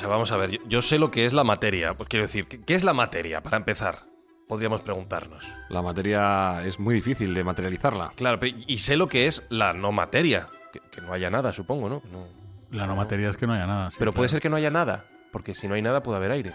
[0.00, 1.94] Sea, vamos a ver, yo, yo sé lo que es la materia.
[1.94, 3.42] Pues quiero decir, ¿qué, qué es la materia?
[3.42, 3.98] Para empezar,
[4.48, 5.46] podríamos preguntarnos.
[5.68, 8.12] La materia es muy difícil de materializarla.
[8.16, 10.46] Claro, pe- y sé lo que es la no materia.
[10.72, 12.02] Que, que no haya nada, supongo, ¿no?
[12.10, 12.24] No.
[12.70, 13.90] La no materia es que no haya nada.
[13.90, 16.30] sí, Pero puede ser que no haya nada, porque si no hay nada puede haber
[16.30, 16.52] aire.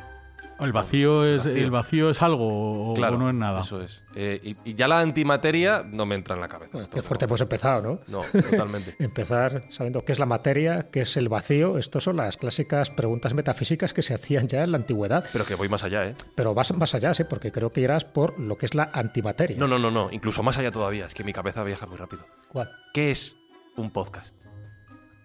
[0.60, 1.64] El vacío es, Vacío.
[1.64, 3.60] el vacío es algo o, Claro, o no es nada.
[3.60, 4.02] Eso es.
[4.16, 6.86] Eh, y, y ya la antimateria no me entra en la cabeza.
[6.92, 8.00] Qué fuerte hemos empezado, ¿no?
[8.08, 8.96] No, totalmente.
[9.00, 11.78] Empezar sabiendo qué es la materia, qué es el vacío.
[11.78, 15.26] Estas son las clásicas preguntas metafísicas que se hacían ya en la antigüedad.
[15.34, 16.16] Pero que voy más allá, ¿eh?
[16.36, 19.58] Pero vas más allá, sí, porque creo que irás por lo que es la antimateria.
[19.58, 20.10] No, no, no, no.
[20.12, 21.06] Incluso más allá todavía.
[21.06, 22.26] Es que mi cabeza viaja muy rápido.
[22.50, 22.72] ¿Cuál?
[22.94, 23.36] ¿Qué es
[23.76, 24.36] un podcast?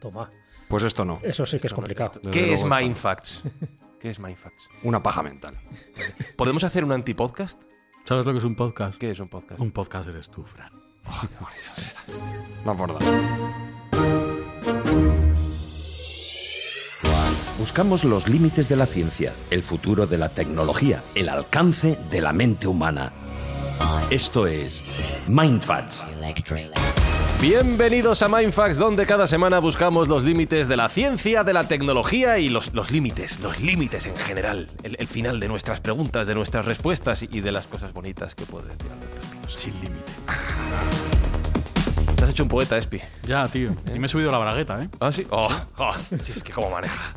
[0.01, 0.29] Toma.
[0.69, 1.21] Pues esto no.
[1.23, 2.21] Eso sí que es complicado.
[2.33, 3.43] ¿Qué es luego está.
[4.01, 4.69] ¿Qué es Mindfacts?
[4.83, 5.59] Una paja mental.
[6.37, 7.63] ¿Podemos hacer un antipodcast?
[8.07, 8.99] ¿Sabes lo que es un podcast?
[8.99, 9.61] ¿Qué es un podcast?
[9.61, 10.71] Un podcast eres tú, Fran.
[12.65, 13.29] No por nada.
[17.59, 22.33] Buscamos los límites de la ciencia, el futuro de la tecnología, el alcance de la
[22.33, 23.13] mente humana.
[24.09, 24.83] Esto es
[25.29, 26.07] Mindfacts.
[27.41, 32.37] Bienvenidos a Mindfacts, donde cada semana buscamos los límites de la ciencia, de la tecnología
[32.37, 34.67] y los, los límites, los límites en general.
[34.83, 38.45] El, el final de nuestras preguntas, de nuestras respuestas y, de las cosas bonitas que
[38.45, 39.59] puede decir Alberto Espinosa.
[39.59, 40.13] Sin límite.
[42.15, 43.01] Te has hecho un poeta, Espi.
[43.27, 43.71] Ya, tío.
[43.95, 44.89] Y me he subido la bragueta, ¿eh?
[45.01, 45.27] ¿Ah, sí?
[45.31, 47.15] Oh, oh, sí, es que cómo maneja.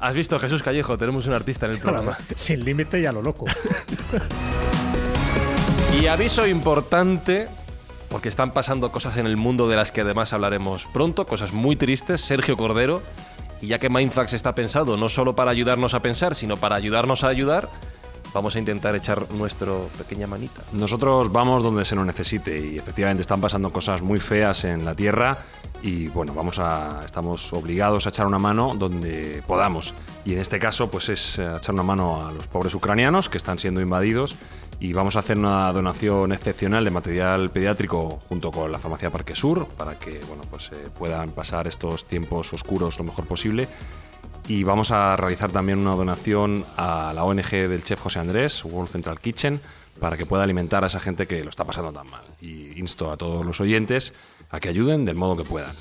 [0.00, 0.98] ¿Has visto Jesús Callejo?
[0.98, 2.18] Tenemos un artista en el programa.
[2.34, 3.46] Sin límite y a lo loco.
[6.00, 7.48] Y aviso importante,
[8.08, 11.76] porque están pasando cosas en el mundo de las que además hablaremos pronto, cosas muy
[11.76, 12.20] tristes.
[12.20, 13.02] Sergio Cordero,
[13.60, 17.24] y ya que Mindfax está pensado no solo para ayudarnos a pensar, sino para ayudarnos
[17.24, 17.68] a ayudar,
[18.32, 20.62] vamos a intentar echar nuestra pequeña manita.
[20.72, 24.94] Nosotros vamos donde se nos necesite y efectivamente están pasando cosas muy feas en la
[24.94, 25.38] Tierra
[25.82, 29.94] y bueno, vamos a estamos obligados a echar una mano donde podamos.
[30.24, 33.38] Y en este caso pues es eh, echar una mano a los pobres ucranianos que
[33.38, 34.36] están siendo invadidos
[34.80, 39.34] y vamos a hacer una donación excepcional de material pediátrico junto con la farmacia Parque
[39.34, 43.68] Sur para que bueno, pues eh, puedan pasar estos tiempos oscuros lo mejor posible.
[44.46, 48.88] Y vamos a realizar también una donación a la ONG del chef José Andrés, World
[48.90, 49.60] Central Kitchen,
[50.00, 52.22] para que pueda alimentar a esa gente que lo está pasando tan mal.
[52.40, 54.14] Y insto a todos los oyentes
[54.50, 55.74] a que ayuden del modo que puedan.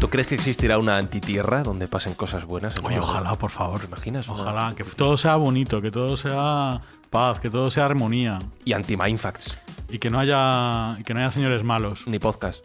[0.00, 2.74] ¿Tú crees que existirá una antitierra donde pasen cosas buenas?
[2.82, 3.80] Oye, ojalá, por favor.
[3.80, 4.28] ¿Te imaginas?
[4.28, 4.74] Ojalá.
[4.76, 6.80] Que todo sea bonito, que todo sea
[7.10, 8.38] paz, que todo sea armonía.
[8.64, 9.56] Y anti-Mindfacts,
[9.88, 12.06] Y que no haya, y que no haya señores malos.
[12.06, 12.64] ni podcast.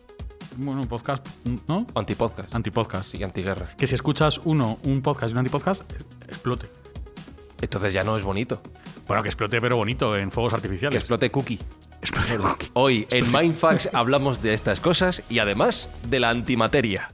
[0.57, 1.25] Bueno, podcast,
[1.69, 1.87] ¿no?
[1.95, 2.53] Antipodcast.
[2.53, 3.09] Antipodcast.
[3.11, 3.69] Sí, antiguerra.
[3.77, 6.67] Que si escuchas uno, un podcast y un antipodcast, eh, explote.
[7.61, 8.61] Entonces ya no es bonito.
[9.07, 10.99] Bueno, que explote, pero bonito, en fuegos Que artificiales.
[10.99, 11.59] explote cookie.
[12.01, 12.69] Explote.
[12.73, 17.13] Hoy en Mindfax hablamos de estas cosas y además de la antimateria.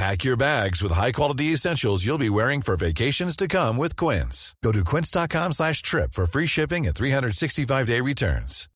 [0.00, 4.54] Pack your bags with high-quality essentials you'll be wearing for vacations to come with Quince.
[4.64, 8.66] Go to quince.com slash trip for free shipping and 365-day returns.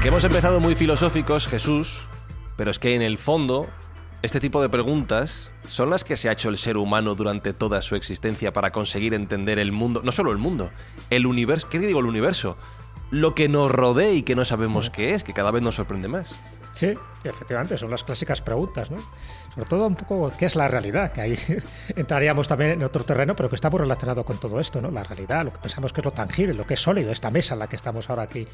[0.00, 2.02] Que hemos empezado muy filosóficos, Jesús,
[2.56, 3.66] pero es que en el fondo
[4.22, 7.82] este tipo de preguntas son las que se ha hecho el ser humano durante toda
[7.82, 10.70] su existencia para conseguir entender el mundo, no solo el mundo,
[11.10, 12.56] el universo, ¿qué digo el universo?
[13.10, 16.08] Lo que nos rodea y que no sabemos qué es, que cada vez nos sorprende
[16.08, 16.28] más.
[16.76, 16.94] Sí,
[17.24, 18.98] efectivamente, son las clásicas preguntas, ¿no?
[19.54, 21.38] Sobre todo un poco qué es la realidad, que ahí
[21.96, 24.90] entraríamos también en otro terreno, pero que está muy relacionado con todo esto, ¿no?
[24.90, 27.54] La realidad, lo que pensamos que es lo tangible, lo que es sólido, esta mesa
[27.54, 28.46] en la que estamos ahora aquí,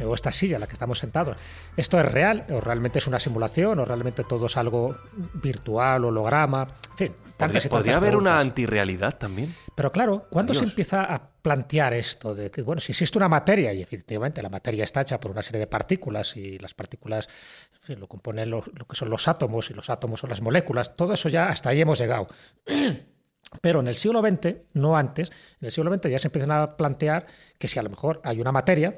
[0.00, 1.36] eh, o esta silla en la que estamos sentados.
[1.76, 4.96] ¿Esto es real o realmente es una simulación o realmente todo es algo
[5.34, 6.66] virtual, holograma?
[6.90, 9.54] En fin, tantas y ¿Podría, podría tantas haber una antirrealidad también?
[9.76, 12.34] Pero claro, ¿cuándo se empieza a plantear esto?
[12.34, 15.42] De que, bueno, si existe una materia, y efectivamente la materia está hecha por una
[15.42, 17.28] serie de partículas, y las partículas
[17.74, 20.40] en fin, lo componen lo, lo que son los átomos, y los átomos son las
[20.40, 22.28] moléculas, todo eso ya hasta ahí hemos llegado.
[23.60, 26.76] Pero en el siglo XX, no antes, en el siglo XX ya se empiezan a
[26.76, 27.26] plantear
[27.58, 28.96] que si a lo mejor hay una materia,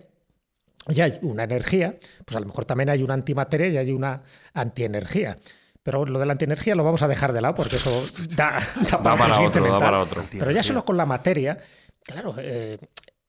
[0.88, 4.22] y hay una energía, pues a lo mejor también hay una antimateria y hay una
[4.52, 5.38] antienergía.
[5.82, 7.90] Pero lo de la antienergía lo vamos a dejar de lado porque eso
[8.36, 8.58] da,
[8.90, 10.24] da Da para otro, da para otro.
[10.30, 11.58] Pero ya solo con la materia,
[12.04, 12.78] claro, eh,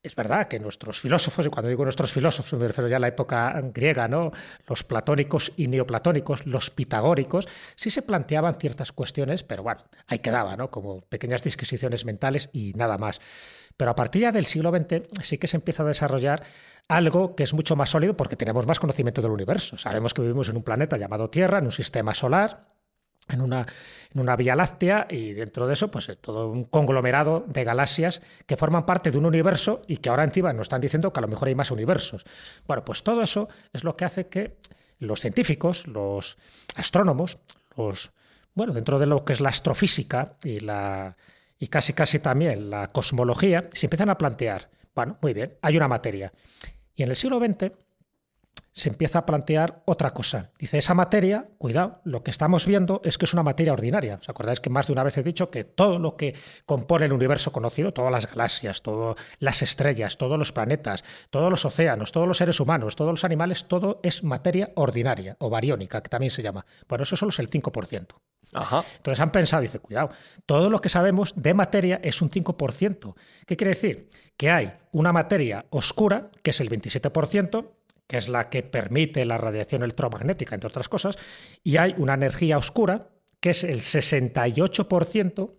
[0.04, 3.08] es verdad que nuestros filósofos, y cuando digo nuestros filósofos me refiero ya a la
[3.08, 4.32] época griega, ¿no?
[4.68, 10.58] Los platónicos y neoplatónicos, los pitagóricos, sí se planteaban ciertas cuestiones, pero bueno, ahí quedaba,
[10.58, 10.70] ¿no?
[10.70, 13.22] Como pequeñas disquisiciones mentales y nada más.
[13.78, 16.44] Pero a partir ya del siglo XX sí que se empieza a desarrollar
[16.90, 19.78] algo que es mucho más sólido porque tenemos más conocimiento del universo.
[19.78, 22.73] Sabemos que vivimos en un planeta llamado Tierra, en un sistema solar,
[23.30, 23.66] en una,
[24.14, 28.22] en una Vía Láctea y dentro de eso, pues eh, todo un conglomerado de galaxias
[28.46, 31.22] que forman parte de un universo y que ahora encima nos están diciendo que a
[31.22, 32.26] lo mejor hay más universos.
[32.68, 34.58] Bueno, pues todo eso es lo que hace que
[35.00, 36.38] los científicos, los
[36.76, 37.38] astrónomos,
[37.76, 38.12] los
[38.56, 41.18] bueno, dentro de lo que es la astrofísica y la
[41.58, 45.88] y casi casi también la cosmología, se empiezan a plantear, bueno, muy bien, hay una
[45.88, 46.34] materia.
[46.94, 47.72] Y en el siglo XX
[48.74, 50.50] se empieza a plantear otra cosa.
[50.58, 54.18] Dice, esa materia, cuidado, lo que estamos viendo es que es una materia ordinaria.
[54.20, 56.36] ¿Os acordáis que más de una vez he dicho que todo lo que
[56.66, 61.64] compone el universo conocido, todas las galaxias, todas las estrellas, todos los planetas, todos los
[61.66, 66.10] océanos, todos los seres humanos, todos los animales, todo es materia ordinaria o bariónica, que
[66.10, 66.66] también se llama.
[66.90, 68.08] Bueno, eso solo es el 5%.
[68.54, 68.84] Ajá.
[68.98, 70.10] Entonces han pensado, dice, cuidado,
[70.46, 73.16] todo lo que sabemos de materia es un 5%.
[73.46, 74.10] ¿Qué quiere decir?
[74.38, 77.68] Que hay una materia oscura, que es el 27%,
[78.14, 81.18] que es la que permite la radiación electromagnética, entre otras cosas,
[81.64, 85.50] y hay una energía oscura, que es el 68%.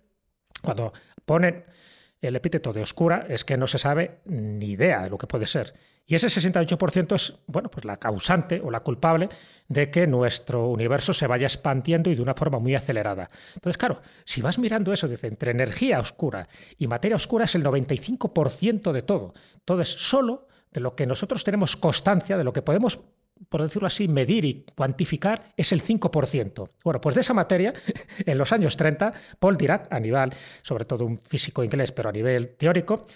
[0.62, 0.92] Cuando
[1.24, 1.64] ponen
[2.20, 5.46] el epíteto de oscura, es que no se sabe ni idea de lo que puede
[5.46, 5.74] ser.
[6.06, 9.30] Y ese 68% es, bueno, pues la causante o la culpable
[9.66, 13.26] de que nuestro universo se vaya expandiendo y de una forma muy acelerada.
[13.54, 16.46] Entonces, claro, si vas mirando eso, dice, entre energía oscura
[16.78, 19.34] y materia oscura es el 95% de todo.
[19.56, 23.00] Entonces, solo de lo que nosotros tenemos constancia, de lo que podemos
[23.48, 26.70] por decirlo así, medir y cuantificar es el 5%.
[26.82, 27.72] Bueno, pues de esa materia,
[28.26, 30.32] en los años 30, Paul Dirac, a nivel,
[30.62, 33.06] sobre todo un físico inglés, pero a nivel teórico,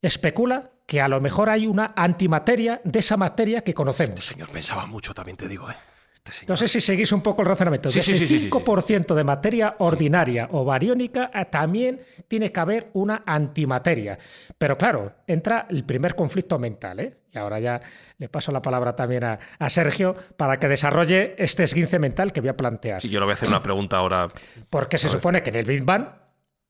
[0.00, 4.20] especula que a lo mejor hay una antimateria de esa materia que conocemos.
[4.20, 5.76] Este señor pensaba mucho, también te digo, ¿eh?
[6.26, 6.46] Este.
[6.48, 7.90] No sé si seguís un poco el razonamiento.
[7.90, 12.60] Sí, de sí, ese sí, 5% de materia ordinaria o bariónica eh, también tiene que
[12.60, 14.18] haber una antimateria.
[14.56, 17.00] Pero claro, entra el primer conflicto mental.
[17.00, 17.18] ¿eh?
[17.30, 17.80] Y ahora ya
[18.16, 22.40] le paso la palabra también a, a Sergio para que desarrolle este esguince mental que
[22.40, 23.02] voy a plantear.
[23.02, 24.28] Sí, yo le voy a hacer una pregunta ahora.
[24.70, 26.06] Porque se supone que en el Big Bang,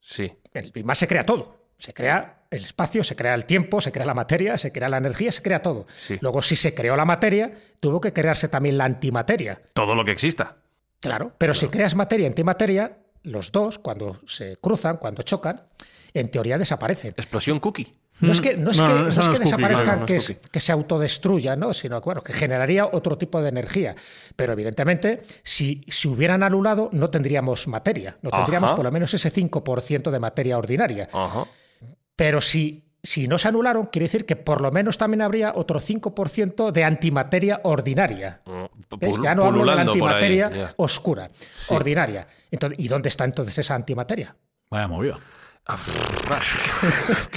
[0.00, 0.32] Sí.
[0.52, 1.68] en el Big Bang se crea todo.
[1.78, 4.98] Se crea el espacio, se crea el tiempo, se crea la materia, se crea la
[4.98, 5.86] energía, se crea todo.
[5.96, 6.18] Sí.
[6.20, 9.60] Luego, si se creó la materia, tuvo que crearse también la antimateria.
[9.72, 10.56] Todo lo que exista.
[11.00, 15.62] Claro, pero si creas materia y antimateria, los dos, cuando se cruzan, cuando chocan,
[16.14, 17.14] en teoría desaparecen.
[17.16, 17.92] Explosión cookie.
[18.20, 20.00] No es que, no es No, que, no, es no que es desaparezcan, no, no
[20.02, 20.48] es que, es- cookie.
[20.52, 21.74] que se autodestruyan, ¿no?
[21.74, 23.96] sino que, bueno, que generaría otro tipo de energía.
[24.36, 28.16] Pero evidentemente, si se hubieran anulado, no tendríamos materia.
[28.22, 28.76] No tendríamos Ajá.
[28.76, 31.08] por lo menos ese 5% de materia ordinaria.
[31.12, 31.44] Ajá.
[32.16, 35.80] Pero si, si no se anularon, quiere decir que por lo menos también habría otro
[35.80, 38.40] 5% de antimateria ordinaria.
[38.46, 39.14] ¿Ves?
[39.16, 41.30] Pul- Ya no hablo de la ahí, antimateria oscura,
[41.68, 42.26] ordinaria.
[42.50, 44.34] Entonces, ¿Y dónde está entonces esa antimateria?
[44.70, 45.18] Vaya movida.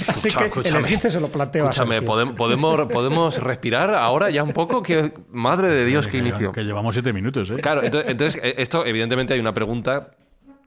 [0.08, 0.78] Así que el escúchame.
[0.80, 2.14] esguince se lo planteo a Escúchame, Sergio.
[2.14, 4.82] ¿podem- podemos, podemos respirar ahora ya un poco?
[4.82, 6.52] Que, madre de Dios, qué inicio.
[6.52, 7.56] Que llevamos siete minutos, ¿eh?
[7.56, 10.10] Claro, entonces, entonces, eh, esto, evidentemente, hay una pregunta.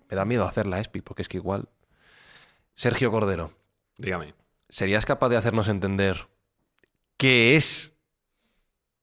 [0.09, 1.69] Me da miedo hacerla, Espi, porque es que igual.
[2.74, 3.51] Sergio Cordero,
[3.98, 4.33] Dígame.
[4.69, 6.27] ¿serías capaz de hacernos entender
[7.17, 7.93] qué es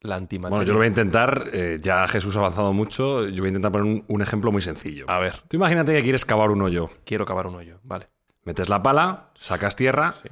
[0.00, 0.56] la antimateria?
[0.56, 3.48] Bueno, yo lo voy a intentar, eh, ya Jesús ha avanzado mucho, yo voy a
[3.48, 5.04] intentar poner un, un ejemplo muy sencillo.
[5.08, 6.90] A ver, Tú imagínate que quieres cavar un hoyo.
[7.04, 7.80] quiero cavar un hoyo.
[7.82, 8.08] Vale.
[8.44, 10.30] Metes la pala, sacas tierra, Sí.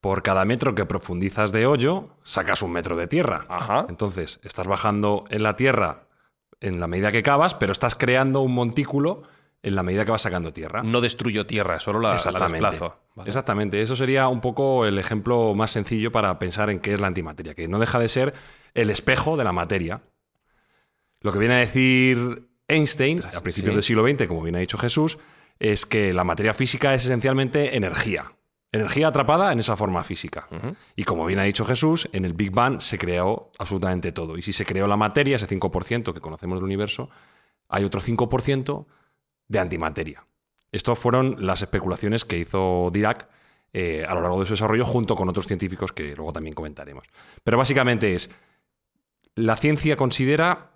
[0.00, 3.44] por cada metro que profundizas de hoyo, sacas un metro de tierra.
[3.48, 3.86] Ajá.
[3.88, 6.04] Entonces, estás bajando en la tierra
[6.60, 9.22] en la medida que cavas, pero estás creando un montículo
[9.66, 10.84] en la medida que vas sacando tierra.
[10.84, 12.52] No destruyo tierra, solo la, la Exactamente.
[12.54, 13.00] desplazo.
[13.16, 13.28] Vale.
[13.28, 13.80] Exactamente.
[13.80, 17.54] Eso sería un poco el ejemplo más sencillo para pensar en qué es la antimateria,
[17.54, 18.32] que no deja de ser
[18.74, 20.02] el espejo de la materia.
[21.20, 23.74] Lo que viene a decir Einstein, a principios sí.
[23.74, 25.18] del siglo XX, como bien ha dicho Jesús,
[25.58, 28.34] es que la materia física es esencialmente energía.
[28.70, 30.48] Energía atrapada en esa forma física.
[30.94, 34.38] Y como bien ha dicho Jesús, en el Big Bang se creó absolutamente todo.
[34.38, 37.08] Y si se creó la materia, ese 5% que conocemos del universo,
[37.68, 38.86] hay otro 5%
[39.48, 40.26] de antimateria.
[40.72, 43.28] Estas fueron las especulaciones que hizo Dirac
[43.72, 47.06] eh, a lo largo de su desarrollo junto con otros científicos que luego también comentaremos.
[47.44, 48.30] Pero básicamente es,
[49.34, 50.70] la ciencia considera,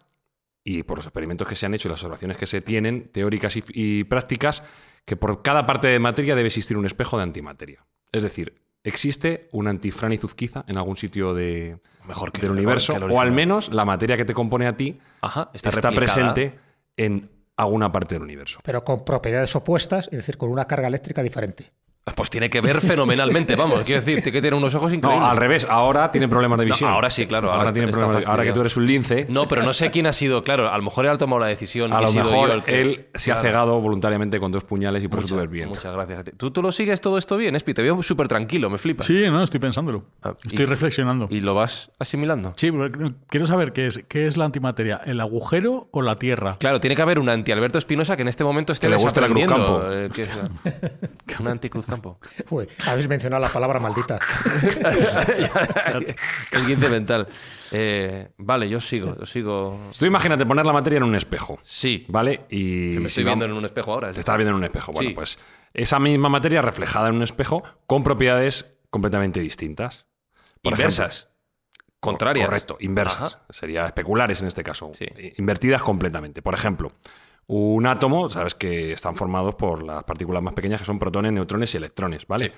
[0.64, 3.56] y por los experimentos que se han hecho y las observaciones que se tienen, teóricas
[3.56, 4.62] y, y prácticas,
[5.04, 7.84] que por cada parte de materia debe existir un espejo de antimateria.
[8.12, 12.58] Es decir, existe un antifrán y Zuzquiza en algún sitio de, Mejor que- del mejor
[12.64, 15.90] universo, que o al menos la materia que te compone a ti Ajá, está, está,
[15.92, 16.58] presente
[16.96, 17.30] en
[17.62, 18.60] alguna parte del universo.
[18.62, 21.72] Pero con propiedades opuestas, es decir, con una carga eléctrica diferente.
[22.14, 23.84] Pues tiene que ver fenomenalmente, vamos.
[23.84, 25.20] Quiero decir, tiene que tener unos ojos increíbles.
[25.22, 26.90] No, al revés, ahora tiene problemas de No, visión.
[26.90, 29.62] ahora sí, claro, ahora tiene problemas de- ahora que tú eres un lince, No, pero
[29.62, 31.92] no sé quién ha sido, claro, a lo mejor él ha tomado la decisión.
[31.92, 35.02] a lo sido mejor yo el que- él se ha cegado voluntariamente con dos puñales
[35.04, 35.68] y por eso tú ves bien.
[35.68, 36.32] Muchas gracias a ti.
[36.36, 37.74] ¿Tú, tú lo sigues todo esto bien, Espi?
[37.74, 39.02] Te veo súper tranquilo, me flipa.
[39.04, 40.04] Sí, no, estoy pensándolo.
[40.22, 41.26] Ah, Estoy y- reflexionando.
[41.30, 42.54] ¿Y lo vas asimilando?
[42.56, 46.56] Sí, porque quiero saber qué es, qué es la antimateria, el agujero o la Tierra.
[46.58, 49.20] Claro, tiene que haber un anti-Alberto Espinosa que en este momento esté Que le guste
[49.20, 49.82] la Cruzcampo.
[49.90, 50.50] eh, que es la-
[51.40, 51.48] un
[52.50, 54.18] Uy, habéis mencionado la palabra maldita.
[56.52, 57.28] El guinte mental.
[57.72, 59.78] Eh, vale, yo sigo, yo sigo.
[59.98, 62.46] Tú imagínate poner la materia en un espejo, Sí, ¿vale?
[62.50, 64.12] Y que me si estoy viendo en un espejo ahora.
[64.12, 64.92] Te estás viendo en un espejo.
[64.92, 65.14] Bueno, Sí.
[65.14, 65.38] pues
[65.72, 70.06] esa misma materia reflejada en un espejo con propiedades completamente distintas.
[70.62, 71.28] Por Inversas.
[72.00, 72.46] Contrarias.
[72.46, 73.34] Correcto, inversas.
[73.34, 73.44] Ajá.
[73.50, 74.90] Sería especulares en este caso.
[74.94, 75.06] Sí.
[75.36, 76.42] Invertidas completamente.
[76.42, 76.92] Por ejemplo,
[77.46, 81.74] un átomo, sabes que están formados por las partículas más pequeñas que son protones, neutrones
[81.74, 82.46] y electrones, ¿vale?
[82.46, 82.52] Sí.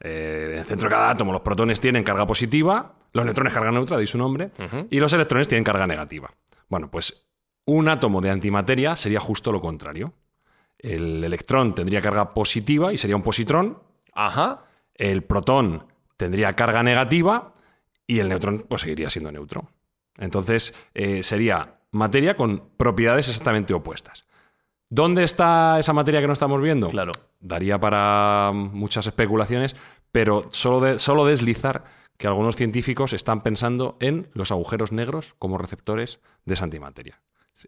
[0.00, 3.72] Eh, en el centro de cada átomo los protones tienen carga positiva, los neutrones carga
[3.72, 4.50] neutra, de ahí su nombre,
[4.90, 6.30] y los electrones tienen carga negativa.
[6.68, 7.26] Bueno, pues
[7.64, 10.14] un átomo de antimateria sería justo lo contrario.
[10.78, 13.78] El electrón tendría carga positiva y sería un positrón,
[14.12, 14.66] Ajá.
[14.94, 15.84] el protón
[16.16, 17.52] tendría carga negativa
[18.06, 19.68] y el neutrón pues, seguiría siendo neutro.
[20.18, 24.24] Entonces eh, sería materia con propiedades exactamente opuestas.
[24.90, 26.88] ¿Dónde está esa materia que no estamos viendo?
[26.88, 27.12] Claro.
[27.40, 29.76] Daría para muchas especulaciones,
[30.12, 31.84] pero solo, de- solo deslizar
[32.16, 37.20] que algunos científicos están pensando en los agujeros negros como receptores de esa antimateria.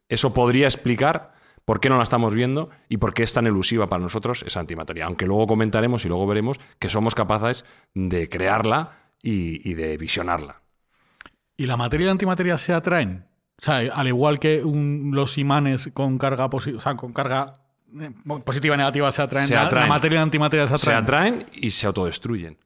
[0.08, 1.34] Eso podría explicar
[1.64, 4.60] por qué no la estamos viendo y por qué es tan elusiva para nosotros esa
[4.60, 5.04] antimateria.
[5.04, 10.62] Aunque luego comentaremos y luego veremos que somos capaces de crearla y, y de visionarla.
[11.56, 13.26] ¿Y la materia y la antimateria se atraen?
[13.60, 17.54] O sea, al igual que un- los imanes con carga, posi- o sea, con carga
[18.00, 18.10] eh,
[18.44, 19.88] positiva y negativa se atraen, Se atraen.
[19.88, 21.34] La, materia y la antimateria se Se atraen.
[21.34, 22.56] atraen y se autodestruyen.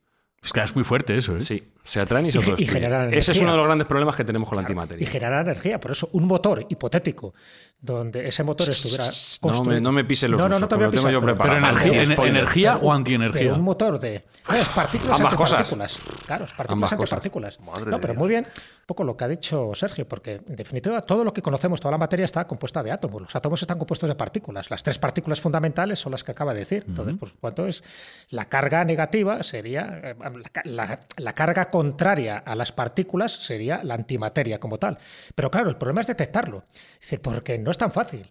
[0.42, 1.40] Es que es muy fuerte eso, ¿eh?
[1.40, 4.24] Sí, se atraen y se Y y Ese es uno de los grandes problemas que
[4.24, 5.06] tenemos con la y antimateria.
[5.08, 5.78] generar energía.
[5.78, 7.34] Por eso, un motor hipotético
[7.80, 9.10] donde ese motor estuviera No
[9.40, 9.74] construido.
[9.74, 11.36] me, no me pises los No, no, usos, no te voy a tengo yo pero-
[11.36, 11.76] preparado.
[11.82, 13.52] Pero energía, o antienergía.
[13.52, 14.24] Un motor de.
[14.54, 15.60] Es partículas Ambas cosas.
[15.72, 16.00] antipartículas.
[16.26, 17.60] Claro, es partículas antipartículas.
[17.60, 18.20] Madre No, pero Dios.
[18.20, 21.42] muy bien, un poco lo que ha dicho Sergio, porque en definitiva todo lo que
[21.42, 23.20] conocemos, toda la materia está compuesta de átomos.
[23.22, 24.70] Los átomos están compuestos de partículas.
[24.70, 26.84] Las tres partículas fundamentales son las que acaba de decir.
[26.88, 27.84] Entonces, por supuesto, es
[28.30, 33.82] la carga negativa sería eh, la, ca- la- la carga contraria a las partículas sería
[33.82, 34.96] la antimateria como tal.
[35.34, 36.66] Pero claro, el problema es detectarlo.
[36.72, 38.30] Es decir, porque no es tan fácil.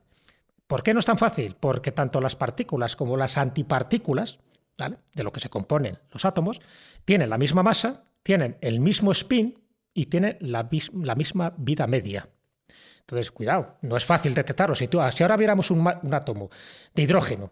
[0.65, 1.57] ¿Por qué no es tan fácil?
[1.59, 4.39] Porque tanto las partículas como las antipartículas,
[4.77, 4.95] ¿vale?
[5.13, 6.61] de lo que se componen los átomos,
[7.03, 9.59] tienen la misma masa, tienen el mismo spin
[9.93, 12.29] y tienen la, mis- la misma vida media.
[13.01, 14.73] Entonces, cuidado, no es fácil detectarlo.
[14.73, 16.49] Si, si ahora viéramos un, un átomo
[16.95, 17.51] de hidrógeno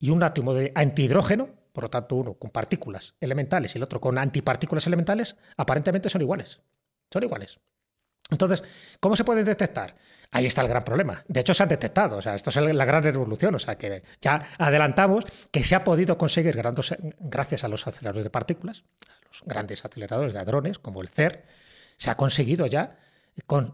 [0.00, 4.00] y un átomo de antihidrógeno, por lo tanto uno con partículas elementales y el otro
[4.00, 6.60] con antipartículas elementales, aparentemente son iguales.
[7.10, 7.58] Son iguales.
[8.30, 8.62] Entonces,
[9.00, 9.94] ¿cómo se puede detectar?
[10.30, 11.22] Ahí está el gran problema.
[11.28, 12.16] De hecho, se han detectado.
[12.16, 13.54] O sea, esto es la gran revolución.
[13.54, 18.30] O sea, que ya adelantamos que se ha podido conseguir gracias a los aceleradores de
[18.30, 21.44] partículas, a los grandes aceleradores de hadrones, como el CER,
[21.98, 22.96] se ha conseguido ya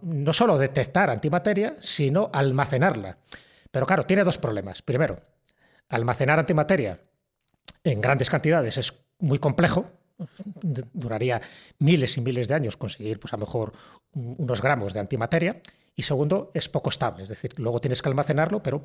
[0.02, 3.18] no solo detectar antimateria, sino almacenarla.
[3.70, 4.82] Pero claro, tiene dos problemas.
[4.82, 5.20] Primero,
[5.88, 7.00] almacenar antimateria
[7.92, 9.86] en grandes cantidades es muy complejo.
[10.92, 11.40] Duraría
[11.78, 13.72] miles y miles de años conseguir, pues a lo mejor,
[14.12, 15.60] un- unos gramos de antimateria.
[15.98, 17.24] Y segundo, es poco estable.
[17.24, 18.84] Es decir, luego tienes que almacenarlo, pero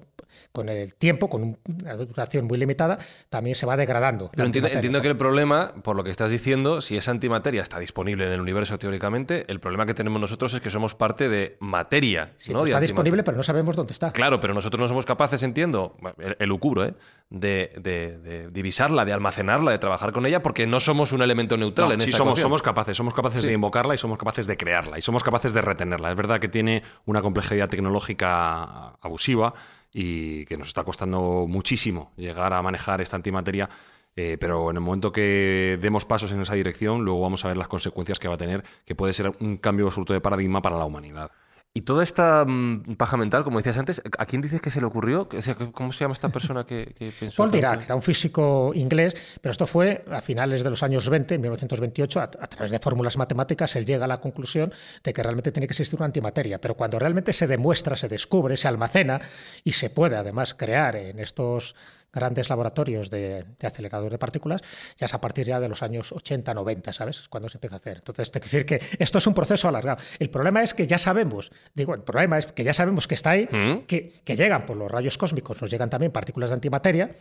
[0.51, 2.97] con el tiempo, con un- una duración muy limitada,
[3.29, 4.31] también se va degradando.
[4.35, 8.25] Pero entiendo, que el problema, por lo que estás diciendo, si esa antimateria está disponible
[8.25, 12.31] en el universo teóricamente, el problema que tenemos nosotros es que somos parte de materia.
[12.39, 12.63] Sí, ¿no?
[12.63, 14.11] De está disponible, pero no sabemos dónde está.
[14.11, 16.95] Claro, pero nosotros no somos capaces, entiendo, el, el lucubro, ¿eh?
[17.29, 21.57] de, de- de divisarla, de almacenarla, de trabajar con ella, porque no somos un elemento
[21.57, 22.45] neutral No, en sí esta somos, ecuación.
[22.45, 25.61] somos capaces, somos capaces de invocarla y somos capaces de crearla y somos capaces de
[25.61, 26.09] retenerla.
[26.09, 29.53] Es verdad que tiene una complejidad tecnológica abusiva
[29.93, 33.69] y que nos está costando muchísimo llegar a manejar esta antimateria.
[34.15, 37.57] eh, pero en el momento que demos pasos en esa dirección, luego vamos a ver
[37.57, 40.77] las consecuencias que va a tener, que puede ser un cambio absoluto de paradigma para
[40.77, 41.31] la humanidad.
[41.75, 44.85] Y toda esta mm, paja mental, como decías antes, ¿a quién dices que se le
[44.85, 45.27] ocurrió?
[45.35, 47.37] O sea, ¿Cómo se llama esta persona que, que pensó?
[47.37, 47.55] Paul tanto?
[47.55, 51.41] Dirac era un físico inglés, pero esto fue a finales de los años 20, en
[51.41, 54.71] 1928, a, a través de fórmulas matemáticas, él llega a la conclusión
[55.03, 56.61] de que realmente tiene que existir una antimateria.
[56.61, 59.19] Pero cuando realmente se demuestra, se descubre, se almacena
[59.63, 61.75] y se puede además crear en estos
[62.13, 64.61] grandes laboratorios de, de acelerador de partículas,
[64.97, 67.19] ya es a partir ya de los años 80, 90, ¿sabes?
[67.19, 67.97] Es Cuando se empieza a hacer.
[67.97, 70.01] Entonces, es decir que esto es un proceso alargado.
[70.19, 73.31] El problema es que ya sabemos, digo, el problema es que ya sabemos que está
[73.31, 73.47] ahí,
[73.87, 77.15] que, que llegan por los rayos cósmicos, nos llegan también partículas de antimateria,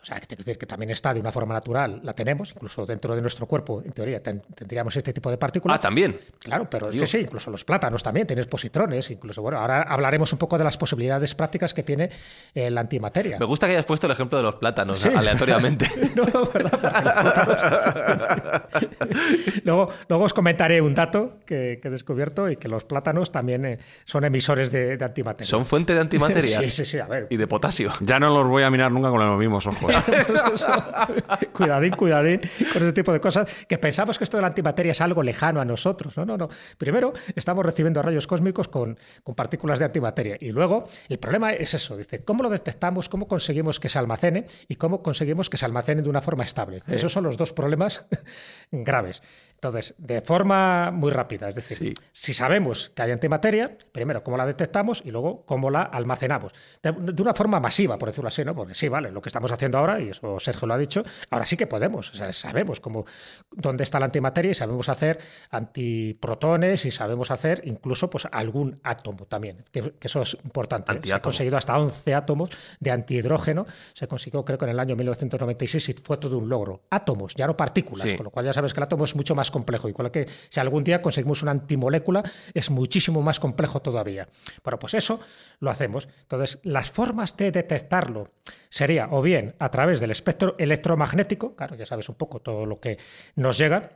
[0.00, 2.52] o sea, que, te quiero decir que también está de una forma natural, la tenemos,
[2.54, 5.76] incluso dentro de nuestro cuerpo, en teoría, ten- tendríamos este tipo de partículas.
[5.76, 6.18] Ah, también.
[6.38, 7.10] Claro, pero sí, Dios.
[7.10, 10.76] sí, incluso los plátanos también, tienes positrones, incluso, bueno, ahora hablaremos un poco de las
[10.76, 12.10] posibilidades prácticas que tiene
[12.54, 13.38] eh, la antimateria.
[13.38, 15.08] Me gusta que hayas puesto el ejemplo de los plátanos Sí.
[15.14, 15.86] aleatoriamente.
[16.16, 16.70] No, no, ¿verdad?
[16.80, 18.68] Porque los plátanos-
[19.64, 23.64] luego, luego os comentaré un dato que, que he descubierto y que los plátanos también
[23.64, 25.46] eh, son emisores de, de antimateria.
[25.48, 26.58] ¿Son fuente de antimateria?
[26.68, 27.26] Sí, sí, sí, a ver.
[27.30, 27.92] Y de potasio.
[28.00, 29.87] Ya no los voy a mirar nunca con los mismos ojos.
[31.52, 32.40] cuidadín, cuidadín
[32.72, 35.60] con ese tipo de cosas que pensamos que esto de la antimateria es algo lejano
[35.60, 36.16] a nosotros.
[36.16, 36.48] No, no, no.
[36.76, 40.36] Primero, estamos recibiendo rayos cósmicos con, con partículas de antimateria.
[40.40, 41.96] Y luego, el problema es eso.
[41.96, 43.08] Dice, ¿cómo lo detectamos?
[43.08, 44.46] ¿Cómo conseguimos que se almacene?
[44.68, 46.82] ¿Y cómo conseguimos que se almacene de una forma estable?
[46.86, 48.06] Esos son los dos problemas
[48.70, 49.22] graves.
[49.58, 51.94] Entonces, de forma muy rápida, es decir, Sí.
[52.12, 56.52] si sabemos que hay antimateria, primero cómo la detectamos y luego cómo la almacenamos.
[56.80, 58.54] De, de una forma masiva, por decirlo así, ¿no?
[58.54, 61.44] Porque sí, vale, lo que estamos haciendo ahora, y eso Sergio lo ha dicho, ahora
[61.44, 62.08] sí que podemos.
[62.12, 63.04] O sea, sabemos cómo,
[63.50, 65.18] dónde está la antimateria y sabemos hacer
[65.50, 71.00] antiprotones y sabemos hacer incluso pues, algún átomo también, que, que eso es importante.
[71.02, 72.50] Se ha conseguido hasta 11 átomos
[72.80, 76.82] de antihidrógeno, se consiguió creo que en el año 1996 y fue todo un logro.
[76.90, 78.16] Átomos, ya no partículas, Sí.
[78.16, 79.88] con lo cual ya sabes que el átomo es mucho más complejo.
[79.88, 82.22] Igual que si algún día conseguimos una antimolécula,
[82.54, 84.28] es muchísimo más complejo todavía.
[84.64, 85.20] Bueno, pues eso
[85.60, 86.08] lo hacemos.
[86.22, 88.30] Entonces, las formas de detectarlo
[88.68, 92.80] sería o bien a través del espectro electromagnético, claro, ya sabes un poco todo lo
[92.80, 92.98] que
[93.36, 93.90] nos llega,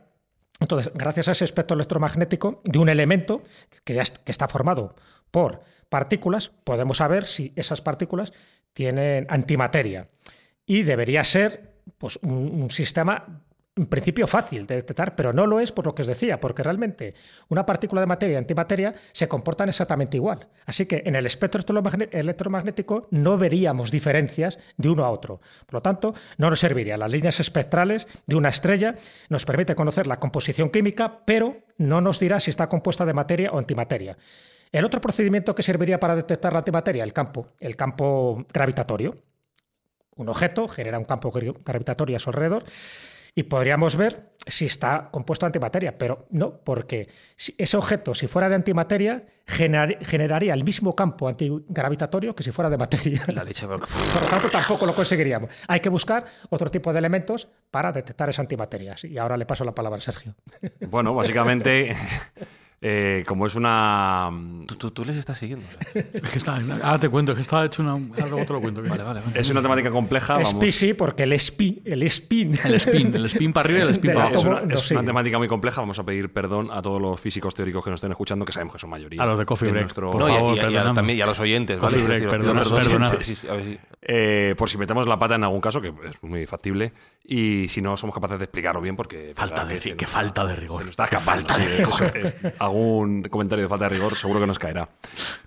[0.59, 3.43] entonces, gracias a ese espectro electromagnético de un elemento
[3.83, 4.95] que ya está formado
[5.31, 8.33] por partículas, podemos saber si esas partículas
[8.71, 10.09] tienen antimateria.
[10.65, 13.42] Y debería ser pues, un sistema
[13.75, 16.61] en principio fácil de detectar, pero no lo es por lo que os decía, porque
[16.61, 17.15] realmente
[17.49, 20.47] una partícula de materia y antimateria se comportan exactamente igual.
[20.65, 25.41] Así que en el espectro electromagné- electromagnético no veríamos diferencias de uno a otro.
[25.65, 26.97] Por lo tanto, no nos serviría.
[26.97, 28.95] Las líneas espectrales de una estrella
[29.29, 33.51] nos permite conocer la composición química, pero no nos dirá si está compuesta de materia
[33.51, 34.17] o antimateria.
[34.71, 39.15] El otro procedimiento que serviría para detectar la antimateria, el campo, el campo gravitatorio.
[40.15, 42.63] Un objeto genera un campo gravitatorio a su alrededor
[43.35, 47.07] y podríamos ver si está compuesto de antimateria, pero no, porque
[47.57, 52.69] ese objeto, si fuera de antimateria, generar- generaría el mismo campo antigravitatorio que si fuera
[52.69, 53.23] de materia.
[53.27, 53.65] La leche.
[53.65, 53.79] pero-
[54.13, 55.49] Por lo tanto, tampoco lo conseguiríamos.
[55.67, 58.95] Hay que buscar otro tipo de elementos para detectar esa antimateria.
[59.03, 60.35] Y ahora le paso la palabra a Sergio.
[60.81, 61.95] Bueno, básicamente,
[62.85, 64.29] eh, como es una...
[64.67, 65.65] Tú, tú- tú les estás siguiendo.
[65.65, 66.03] o sea.
[66.13, 67.91] Es que está, ahora te cuento, es que estaba hecho una.
[67.93, 68.81] Ahora luego te lo cuento.
[68.83, 69.21] Vale, vale.
[69.35, 70.33] Es una temática compleja.
[70.33, 70.49] vamos.
[70.49, 72.59] Spi sí, porque el spin, el spin.
[72.63, 74.49] El spin, el spin para arriba y el spin Del para Es abajo.
[74.51, 74.65] átomo.
[74.65, 75.79] una, no es una temática muy compleja.
[75.81, 78.73] Vamos a pedir perdón a todos los físicos teóricos que nos estén escuchando, que sabemos
[78.73, 79.23] que son mayoría.
[79.23, 80.67] A los de Coffee en Break, nuestro- por No, y favor, y, a, y a-
[80.67, 80.95] perdonadme.
[80.95, 81.97] también y a los oyentes, ¿vale?
[81.97, 83.13] Coffee Es break, perdonad.
[83.21, 85.87] sí, sí, a ver si- Eh, por si metemos la pata en algún caso, que
[85.87, 86.91] es muy factible,
[87.23, 89.29] y si no somos capaces de explicarlo bien, porque.
[89.31, 90.79] es Falta de- que falta de rigor.
[90.79, 91.47] Se nos está Qué escapando.
[91.47, 94.89] falta sí, de eso es- algún comentario de falta de rigor seguro que nos caerá.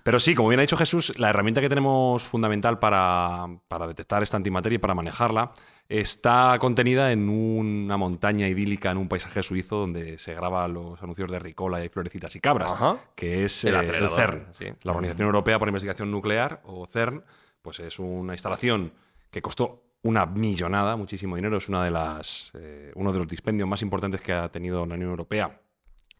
[0.01, 4.23] Pero sí, como bien ha dicho Jesús, la herramienta que tenemos fundamental para, para detectar
[4.23, 5.51] esta antimateria y para manejarla
[5.89, 11.31] está contenida en una montaña idílica, en un paisaje suizo donde se graban los anuncios
[11.31, 12.97] de Ricola y Florecitas y Cabras, Ajá.
[13.15, 14.65] que es El eh, CERN, sí.
[14.83, 17.23] la Organización Europea para Investigación Nuclear, o CERN,
[17.67, 18.93] pues es una instalación
[19.29, 23.67] que costó una millonada, muchísimo dinero, es una de las, eh, uno de los dispendios
[23.67, 25.59] más importantes que ha tenido la Unión Europea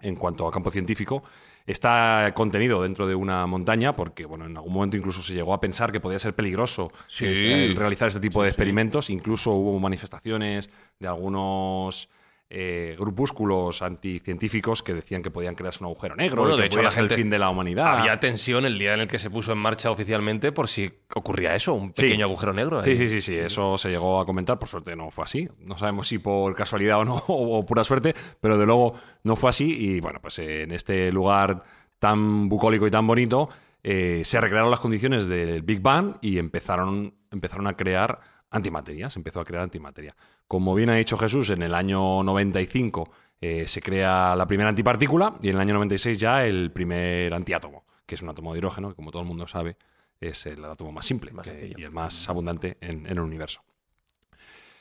[0.01, 1.23] en cuanto a campo científico.
[1.65, 5.61] Está contenido dentro de una montaña porque, bueno, en algún momento incluso se llegó a
[5.61, 7.27] pensar que podía ser peligroso Sí.
[7.27, 9.09] este, el realizar este tipo de experimentos.
[9.09, 12.09] Incluso hubo manifestaciones de algunos
[12.49, 16.67] eh, grupúsculos anticientíficos que decían que podían crearse un agujero negro Bueno, y que de
[16.67, 17.99] hecho, podía la ser el fin de la humanidad.
[17.99, 21.55] Había tensión el día en el que se puso en marcha oficialmente por si ocurría
[21.55, 22.03] eso, un Sí.
[22.03, 22.81] pequeño agujero negro.
[22.83, 22.95] Sí, ahí.
[22.95, 25.49] sí, sí, sí, eso se llegó a comentar, por suerte no fue así.
[25.59, 29.49] No sabemos si por casualidad o no, o pura suerte, pero de luego no fue
[29.49, 29.75] así.
[29.77, 31.63] Y bueno, pues eh, en este lugar
[31.99, 33.49] tan bucólico y tan bonito,
[33.83, 38.19] eh, se recrearon las condiciones del Big Bang y empezaron, empezaron a crear
[38.51, 40.15] antimateria, se empezó a crear antimateria.
[40.47, 43.09] Como bien ha dicho Jesús, en el año 95
[43.41, 47.85] eh, se crea la primera antipartícula y en el año 96 ya el primer antiátomo,
[48.05, 49.77] que es un átomo de hidrógeno, que como todo el mundo sabe
[50.19, 51.75] es el átomo más simple Más que- sencillo.
[51.77, 53.61] y el más abundante en, en el universo.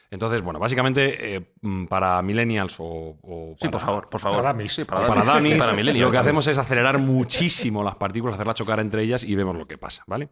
[0.09, 4.43] Entonces, bueno, básicamente eh, mm, para millennials o, o Sí, para- por favor, por favor.
[4.43, 4.69] Para.
[4.69, 8.55] Sí, o para, para Para millennials lo que hacemos es acelerar muchísimo las partículas, hacerlas
[8.55, 10.29] chocar entre ellas y vemos lo que pasa, ¿vale?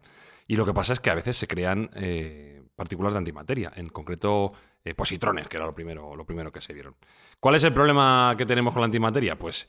[0.47, 3.89] Y lo que pasa es que a veces se crean eh, partículas de antimateria, en
[3.89, 4.51] concreto
[4.83, 6.95] eh, positrones, que era lo primero, lo primero que se vieron.
[7.39, 9.37] ¿Cuál es el problema que tenemos con la antimateria?
[9.39, 9.67] Pues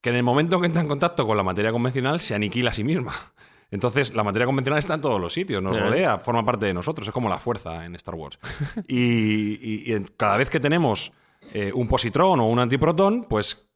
[0.00, 2.74] que en el momento que entra en contacto con la materia convencional se aniquila a
[2.74, 3.12] sí misma.
[3.70, 7.06] Entonces, la materia convencional está en todos los sitios, nos rodea, forma parte de nosotros,
[7.06, 8.38] es como la fuerza en Star Wars.
[8.88, 11.12] y, y- y en- cada vez que tenemos
[11.52, 13.68] eh, un positrón o un antiprotón, pues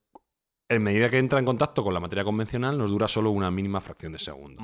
[0.70, 3.82] en medida que entra en contacto con la materia convencional, nos dura solo una mínima
[3.82, 4.62] fracción de segundo.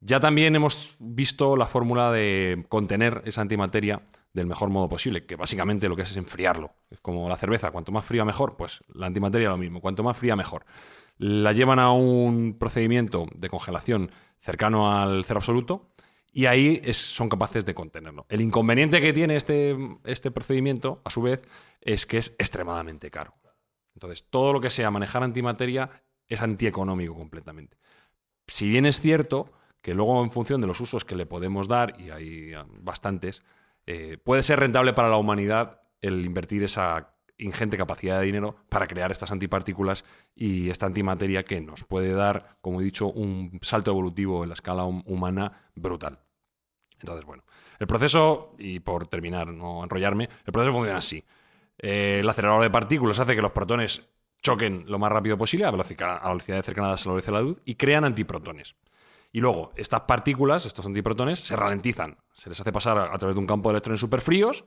[0.00, 5.36] Ya también hemos visto la fórmula de contener esa antimateria del mejor modo posible, que
[5.36, 6.74] básicamente lo que hace es enfriarlo.
[6.90, 10.16] Es como la cerveza, cuanto más fría mejor, pues la antimateria lo mismo, cuanto más
[10.16, 10.66] fría mejor.
[11.16, 15.88] La llevan a un procedimiento de congelación cercano al cero absoluto
[16.30, 18.26] y ahí es- son capaces de contenerlo.
[18.28, 21.42] El inconveniente que tiene este, este procedimiento, a su vez,
[21.80, 23.34] es que es extremadamente caro.
[23.94, 25.88] Entonces, todo lo que sea manejar antimateria
[26.28, 27.78] es antieconómico completamente.
[28.46, 29.52] Si bien es cierto
[29.86, 33.44] que luego en función de los usos que le podemos dar, y hay ah, bastantes,
[33.86, 38.88] eh, puede ser rentable para la humanidad el invertir esa ingente capacidad de dinero para
[38.88, 43.92] crear estas antipartículas y esta antimateria que nos puede dar, como he dicho, un salto
[43.92, 46.18] evolutivo en la escala hum- humana brutal.
[46.98, 47.44] Entonces, bueno,
[47.78, 51.22] el proceso, y por terminar, no enrollarme, el proceso funciona así.
[51.78, 54.02] Eh, el acelerador de partículas hace que los protones
[54.42, 57.48] choquen lo más rápido posible a velocidad, a velocidades cercanas a la velocidad de la
[57.48, 58.74] luz y crean antiprotones.
[59.36, 62.16] Y luego, estas partículas, estos antiprotones, se ralentizan.
[62.32, 64.64] Se les hace pasar a, a través de un campo de electrones superfríos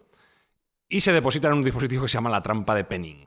[0.88, 3.25] y se depositan en un dispositivo que se llama la trampa de Penning.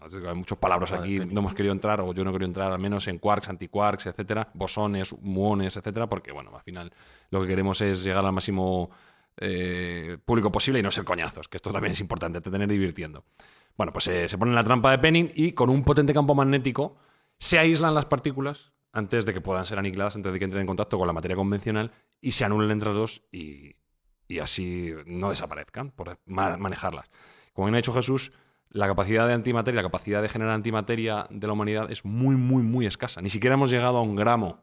[0.00, 3.08] Hay muchas palabras aquí, no hemos querido entrar, o yo no querido entrar, al menos
[3.08, 6.92] en quarks, antiquarks, etcétera, bosones, muones, etcétera, porque, bueno, al final
[7.30, 8.88] lo que queremos es llegar al máximo
[9.38, 13.24] eh, público posible y no ser coñazos, que esto también es importante, te tener divirtiendo.
[13.76, 16.36] Bueno, pues eh, se pone en la trampa de Penning y con un potente campo
[16.36, 16.98] magnético
[17.36, 20.66] se aíslan las partículas antes de que puedan ser aniquiladas, antes de que entren en
[20.66, 23.76] contacto con la materia convencional y se anulen entre dos y,
[24.28, 27.10] y así no desaparezcan por ma- manejarlas.
[27.52, 28.32] Como bien ha dicho Jesús,
[28.70, 32.62] la capacidad de antimateria, la capacidad de generar antimateria de la humanidad es muy, muy,
[32.62, 33.20] muy escasa.
[33.20, 34.60] Ni siquiera hemos llegado a un gramo.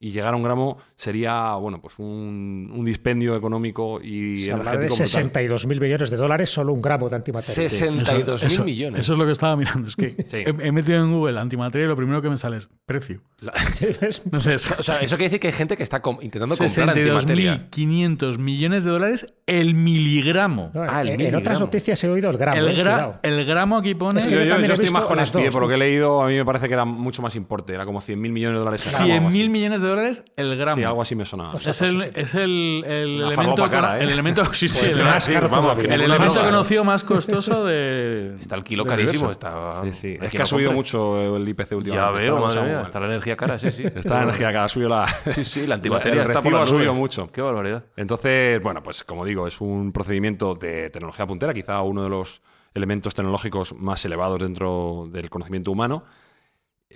[0.00, 4.64] Y llegar a un gramo sería, bueno, pues un, un dispendio económico y Se habla
[4.64, 5.06] de energético brutal.
[5.08, 7.68] 62 mil millones de dólares solo un gramo de antimateria.
[7.70, 9.00] 62 mil Eso- millones.
[9.00, 9.88] Eso es lo que estaba mirando.
[9.88, 10.36] Es que Sí.
[10.38, 13.22] he, he metido en Google antimateria y lo primero que me sale es precio.
[14.32, 17.54] O sea, eso quiere decir que hay gente que está com- intentando comprar antimateria.
[17.70, 20.70] 62.500 millones de dólares el miligramo.
[20.74, 22.58] No, Ah, el en, otras noticias he oído el gramo.
[22.58, 25.28] el, eh, gra- el gramo aquí pone Es Yo, que yo- estoy más con las
[25.28, 27.36] Espie, dos, por lo que he leído, a mí me parece que era mucho más
[27.36, 28.86] importe, era como 100.000 millones de dólares.
[28.86, 29.48] al gramo, algo 100.000 así.
[29.48, 30.76] millones de dólares el gramo.
[30.76, 31.52] Sí, algo así me suena.
[31.54, 34.04] es el, es el, elemento, cara, ¿eh?
[34.04, 36.50] el elemento, sí, sí, Pues el, más vamos, el elemento droga.
[36.50, 38.36] conocido más costoso de.
[38.40, 39.30] Está el kilo carísimo.
[39.30, 40.18] Está, Sí, sí.
[40.20, 40.76] hay Es que ha subido compre.
[40.78, 41.90] mucho el IPC últimamente.
[41.94, 42.82] Ya Está veo, madre mía.
[42.82, 43.84] Está la energía cara, sí, sí.
[43.84, 45.06] Está la energía que ha subido la.
[45.32, 47.30] Sí, sí, la antimateria está por ha subido mucho.
[47.32, 47.84] Qué barbaridad.
[47.96, 52.42] Entonces, bueno, pues como digo, es un procedimiento de tecnología puntera, quizá uno de los
[52.74, 56.04] elementos tecnológicos más elevados dentro del conocimiento humano,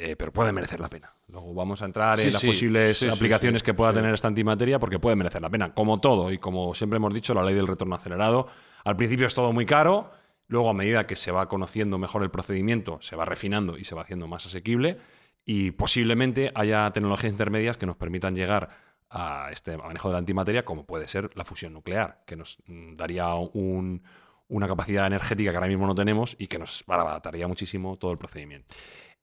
[0.01, 1.13] eh, pero puede merecer la pena.
[1.27, 2.47] Luego vamos a entrar Sí, en las sí.
[2.47, 5.75] posibles Sí, aplicaciones que pueda tener esta antimateria, porque puede merecer la pena.
[5.75, 8.47] Como todo, y como siempre hemos dicho, la ley del retorno acelerado,
[8.85, 10.11] al principio es todo muy caro,
[10.47, 13.95] luego a medida que se va conociendo mejor el procedimiento, se va refinando y se
[13.95, 14.99] va haciendo más asequible,
[15.45, 18.69] y posiblemente haya tecnologías intermedias que nos permitan llegar
[19.11, 22.95] a este manejo de la antimateria, como puede ser la fusión nuclear, que nos mm,
[22.97, 24.03] daría un-
[24.51, 28.19] una capacidad energética que ahora mismo no tenemos y que nos abarataría muchísimo todo el
[28.19, 28.73] procedimiento.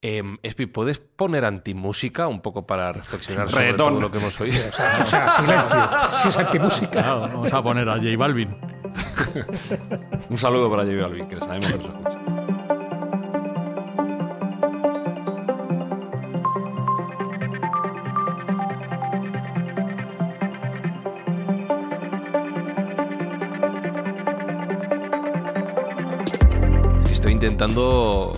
[0.01, 4.63] Eh, Espi, ¿puedes poner antimúsica un poco para reflexionar sobre todo lo que hemos oído?
[4.69, 5.89] O sea, o sea, silencio.
[6.21, 6.91] Si es antimúsica.
[6.91, 8.55] Claro, vamos a poner a J Balvin.
[10.29, 12.19] Un saludo para J Balvin, que sabemos que nos escucha.
[27.11, 28.33] Estoy intentando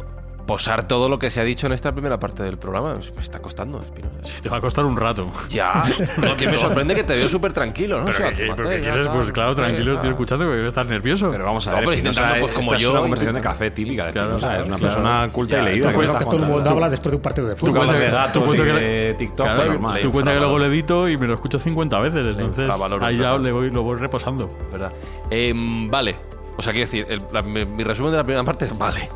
[0.48, 2.96] posar todo lo que se ha dicho en esta primera parte del programa.
[2.96, 4.16] Me está costando, Espinosa.
[4.42, 5.30] Te va a costar un rato.
[5.50, 5.84] Ya,
[6.20, 8.10] pero que me sorprende que te veo súper tranquilo, ¿no?
[8.10, 9.00] O sea, ¿qué- tómate, pero ya quieres?
[9.02, 11.30] está, Pues claro, tranquilo, estoy escuchando que estás nervioso.
[11.30, 13.36] Pero vamos a No, ver, pero Espinosa, intentando, pues, como esta yo, es una conversación
[13.36, 14.96] de café típica de Claro, Espinosa, es una claro.
[14.96, 15.84] persona culta Ya, y leída.
[15.84, 17.66] tú ¿qué Creo estás que todo el mundo habla después de un partido de Tú
[17.66, 17.88] fútbol.
[17.88, 20.02] de Tú gatos y cuenta que de TikTok, Claro, pues normal.
[20.02, 22.26] tú cuenta que luego lo edito y me lo escucho 50 veces.
[22.26, 22.70] Entonces,
[23.02, 24.50] ahí ya le voy, lo voy reposando.
[24.72, 24.92] ¿verdad?
[25.30, 26.16] Em, vale.
[26.58, 27.08] O sea, quiero decir,
[27.46, 29.10] mi, resumen de la primera parte vale.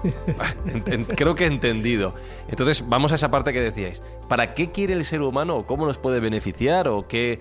[1.16, 2.14] Creo que he entendido.
[2.48, 4.04] Entonces, vamos a esa parte que decíais.
[4.30, 7.40] ¿Para qué quiere el ser humano o cómo nos puede beneficiar o qué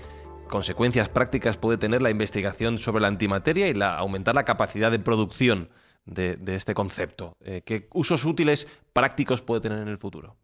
[0.49, 4.99] consecuencias prácticas puede tener la investigación sobre la antimateria y la, aumentar la capacidad de
[4.99, 5.69] producción
[6.07, 7.35] de, de este concepto?
[7.45, 10.37] Eh, ¿Qué usos útiles prácticos puede tener en el futuro?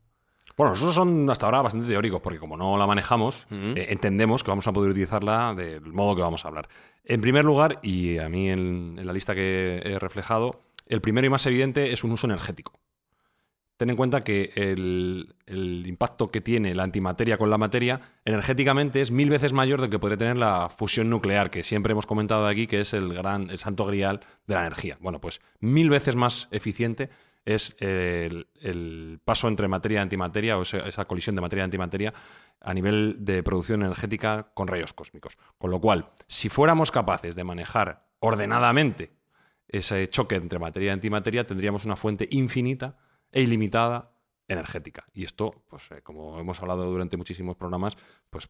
[0.56, 4.50] Bueno, nosotros son hasta ahora bastante teóricos, porque como no la manejamos, eh, entendemos que
[4.50, 6.68] vamos a poder utilizarla del modo que vamos a hablar.
[7.04, 11.26] En primer lugar, y a mí en, en la lista que he reflejado, el primero
[11.26, 12.72] y más evidente es un uso energético.
[13.76, 19.02] Ten en cuenta que el, el impacto que tiene la antimateria con la materia energéticamente
[19.02, 22.46] es mil veces mayor del que podría tener la fusión nuclear, que siempre hemos comentado
[22.46, 24.96] aquí que es el gran, el santo grial de la energía.
[25.00, 27.10] Bueno, pues mil veces más eficiente
[27.46, 32.12] es el, el paso entre materia y antimateria o esa, colisión de materia y antimateria
[32.60, 35.38] a nivel de producción energética con rayos cósmicos.
[35.56, 39.12] Con lo cual, si fuéramos capaces de manejar ordenadamente
[39.68, 42.98] ese choque entre materia y antimateria, tendríamos una fuente infinita
[43.30, 44.10] e ilimitada
[44.48, 45.06] energética.
[45.14, 47.96] Y esto, pues eh, como hemos hablado durante muchísimos programas,
[48.28, 48.48] pues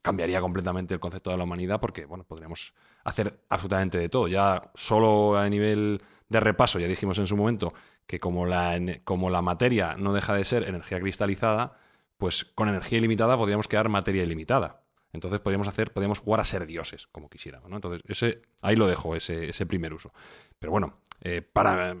[0.00, 2.72] cambiaría completamente el concepto de la humanidad porque, bueno, podríamos
[3.04, 4.28] hacer absolutamente de todo.
[4.28, 7.72] Ya solo a nivel de repaso, ya dijimos en su momento
[8.06, 11.78] que como la, como la materia no deja de ser energía cristalizada,
[12.16, 14.82] pues con energía ilimitada podríamos crear materia ilimitada.
[15.12, 17.70] Entonces podríamos hacer, podríamos jugar a ser dioses, como quisiéramos.
[17.72, 20.12] Entonces, ese, ahí lo dejo, ese, ese primer uso.
[20.58, 21.96] Pero bueno, eh, para,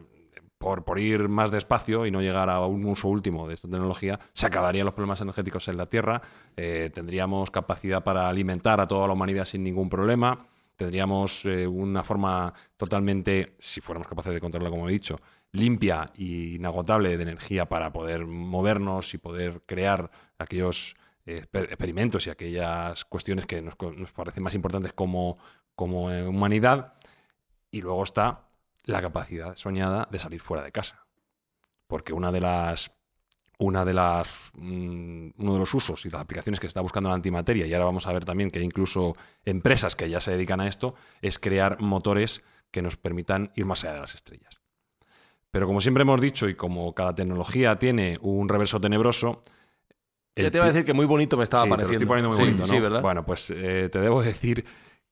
[0.58, 4.18] por, por ir más despacio y no llegar a un uso último de esta tecnología,
[4.34, 6.20] se acabarían los problemas energéticos en la Tierra,
[6.56, 10.46] eh, tendríamos capacidad para alimentar a toda la humanidad sin ningún problema,
[10.78, 15.20] tendríamos eh, una forma totalmente, si fuéramos capaces de controlarla, como he dicho,
[15.52, 20.94] limpia e inagotable de energía para poder movernos y poder crear aquellos
[21.26, 25.36] eh, exper- experimentos y aquellas cuestiones que nos parecen más importantes como,
[25.74, 26.94] como eh, humanidad.
[27.70, 28.48] Y luego está
[28.84, 31.04] la capacidad soñada de salir fuera de casa.
[31.86, 32.92] Porque una de las.
[33.60, 34.50] Una de las.
[34.54, 37.74] mm, uno de los usos y las aplicaciones que se está buscando la antimateria, y
[37.74, 40.94] ahora vamos a ver también que hay incluso empresas que ya se dedican a esto,
[41.22, 44.60] es crear motores que nos permitan ir más allá de las estrellas.
[45.50, 49.42] Pero como siempre hemos dicho, y como cada tecnología tiene un reverso tenebroso.
[50.36, 52.04] Ya te iba a decir que muy bonito me estaba Sí, te lo pareciendo.
[52.04, 52.72] estoy poniendo muy Sí, bonito, ¿no?
[52.74, 53.02] Sí, ¿verdad?
[53.02, 54.64] Bueno, pues eh, te debo decir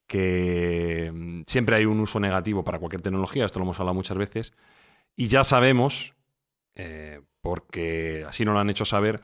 [0.07, 4.17] que mm, siempre hay un uso negativo para cualquier tecnología, esto lo hemos hablado muchas
[4.17, 4.53] veces,
[5.17, 6.15] y ya sabemos,
[6.77, 9.23] eh, porque así nos lo han hecho saber,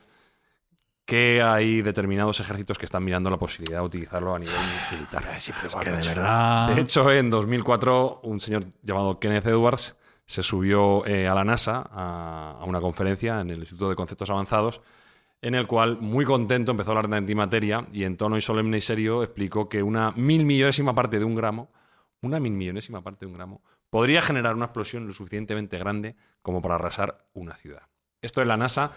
[1.05, 4.55] que hay determinados ejércitos que están mirando la posibilidad de utilizarlo a nivel
[4.93, 5.25] militar.
[5.37, 6.75] Es que de verdad.
[6.75, 11.85] De hecho, en 2004, un señor llamado Kenneth Edwards se subió eh, a la NASA
[11.91, 14.81] a, a una conferencia en el Instituto de Conceptos Avanzados,
[15.43, 18.79] en el cual, muy contento, empezó a hablar de antimateria y en tono y solemne
[18.79, 21.73] y serio explicó que una mil millonésima parte de un gramo,
[22.21, 26.63] una mil millonésima parte de un gramo, podría generar una explosión lo suficientemente grande como
[26.63, 27.92] para arrasar una ciudad.
[28.23, 28.93] Esto en la NASA,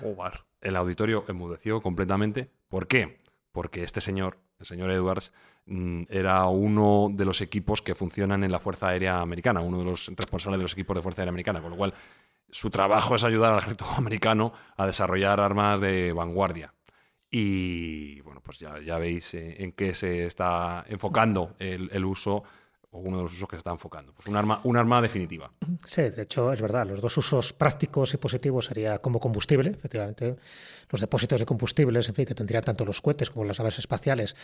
[0.61, 2.51] el auditorio enmudeció completamente.
[2.69, 3.17] ¿Por qué?
[3.51, 5.31] Porque este señor, el señor Edwards,
[5.65, 9.85] mm, era uno de los equipos que funcionan en la Fuerza Aérea Americana, uno de
[9.85, 11.95] los responsables de los equipos de Fuerza Aérea Americana, con lo cual
[12.51, 16.75] su trabajo es ayudar al ejército americano a desarrollar armas de vanguardia.
[17.31, 22.43] Y bueno, pues ya, ya veis eh, en qué se está enfocando el, el uso,
[22.95, 24.13] o de los usos que se está enfocando.
[24.13, 25.51] Pues un arma, un arma definitiva.
[25.85, 26.85] Sí, de hecho, es verdad.
[26.87, 30.35] Los dos usos prácticos y positivos sería como combustible, efectivamente.
[30.89, 34.35] Los depósitos de combustibles, en fin, que tendrían tanto los cohetes como las naves espaciales,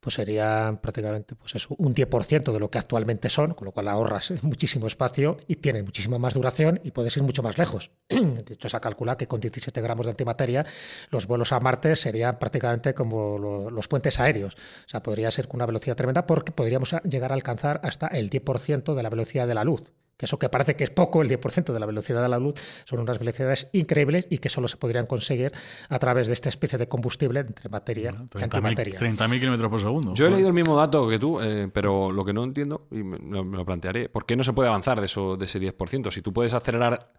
[0.00, 3.88] pues serían prácticamente pues eso, un 10% de lo que actualmente son, con lo cual
[3.88, 7.90] ahorras muchísimo espacio y tienen muchísima más duración y puedes ir mucho más lejos.
[8.08, 10.64] De hecho, se calcula que con 17 gramos de antimateria
[11.10, 14.54] los vuelos a Marte serían prácticamente como lo- los puentes aéreos.
[14.54, 18.30] O sea, podría ser con una velocidad tremenda porque podríamos llegar a alcanzar hasta el
[18.30, 19.82] 10% de la velocidad de la luz.
[20.18, 22.54] Que eso que parece que es poco, el 10% de la velocidad de la luz,
[22.84, 25.52] son unas velocidades increíbles y que solo se podrían conseguir
[25.88, 28.98] a través de esta especie de combustible entre materia y 30.000 antimateria.
[28.98, 30.14] 30.000 kilómetros por segundo.
[30.14, 33.02] Yo he leído el mismo dato que tú, eh, pero lo que no entiendo, y
[33.02, 35.60] me, lo me lo plantearé, ¿por qué no se puede avanzar de, eso, de ese
[35.60, 36.10] 10%?
[36.10, 37.12] Si tú puedes acelerar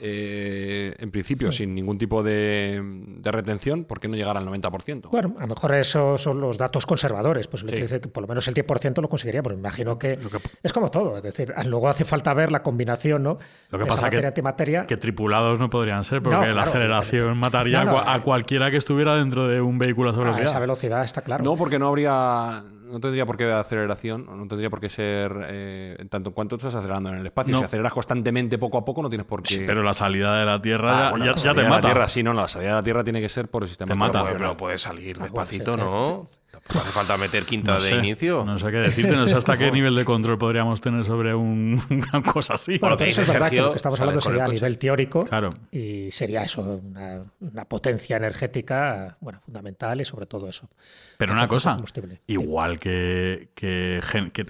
[0.00, 5.10] eh, en principio sin ningún tipo de, de retención, ¿por qué no llegar al 90%?
[5.10, 7.98] Bueno, a lo mejor esos son los datos conservadores, pues Sí.
[8.12, 10.18] por lo menos el 10% lo conseguiría, pero imagino que,
[10.62, 13.36] es como todo, es decir, luego hace falta ver la combinación, ¿no?
[13.70, 14.86] Lo que esa pasa materia que, antimateria.
[14.86, 18.16] que tripulados no podrían ser, porque No, la aceleración mataría No, no, a cua- a
[18.18, 18.22] eh.
[18.22, 20.48] cualquiera que estuviera dentro de un vehículo a esa a velocidad.
[20.50, 21.44] esa velocidad está claro.
[21.44, 22.62] No, porque no habría.
[22.90, 26.34] No tendría por qué haber aceleración, no tendría por qué ser eh, en tanto en
[26.34, 27.52] cuanto estás acelerando en el espacio.
[27.52, 27.58] No.
[27.58, 29.54] Si aceleras constantemente poco a poco, no tienes por qué.
[29.56, 31.60] Sí, pero la salida de la Tierra Ah, ya, bueno, ya- la ya salida te
[31.62, 31.88] de mata.
[31.88, 33.88] La tierra, sí, no, la salida de la Tierra tiene que ser por el sistema
[33.88, 34.22] Te mata.
[34.32, 36.28] Pero puedes salir Ah, despacito, sí, ¿no?
[36.68, 38.44] Tampoco hace falta meter quinta No de sé, inicio.
[38.44, 41.80] No sé qué decirte, no sé hasta qué nivel de control podríamos tener sobre un-
[41.90, 42.76] una cosa así.
[42.78, 44.52] Bueno, pero eso es verdad que Sergio, lo que estamos hablando con el sería a
[44.54, 45.48] nivel teórico Claro.
[45.72, 50.68] y sería eso, una, una potencia energética bueno, fundamental y sobre todo eso.
[51.16, 52.20] Pero una cosa, combustible.
[52.26, 54.00] igual que, que,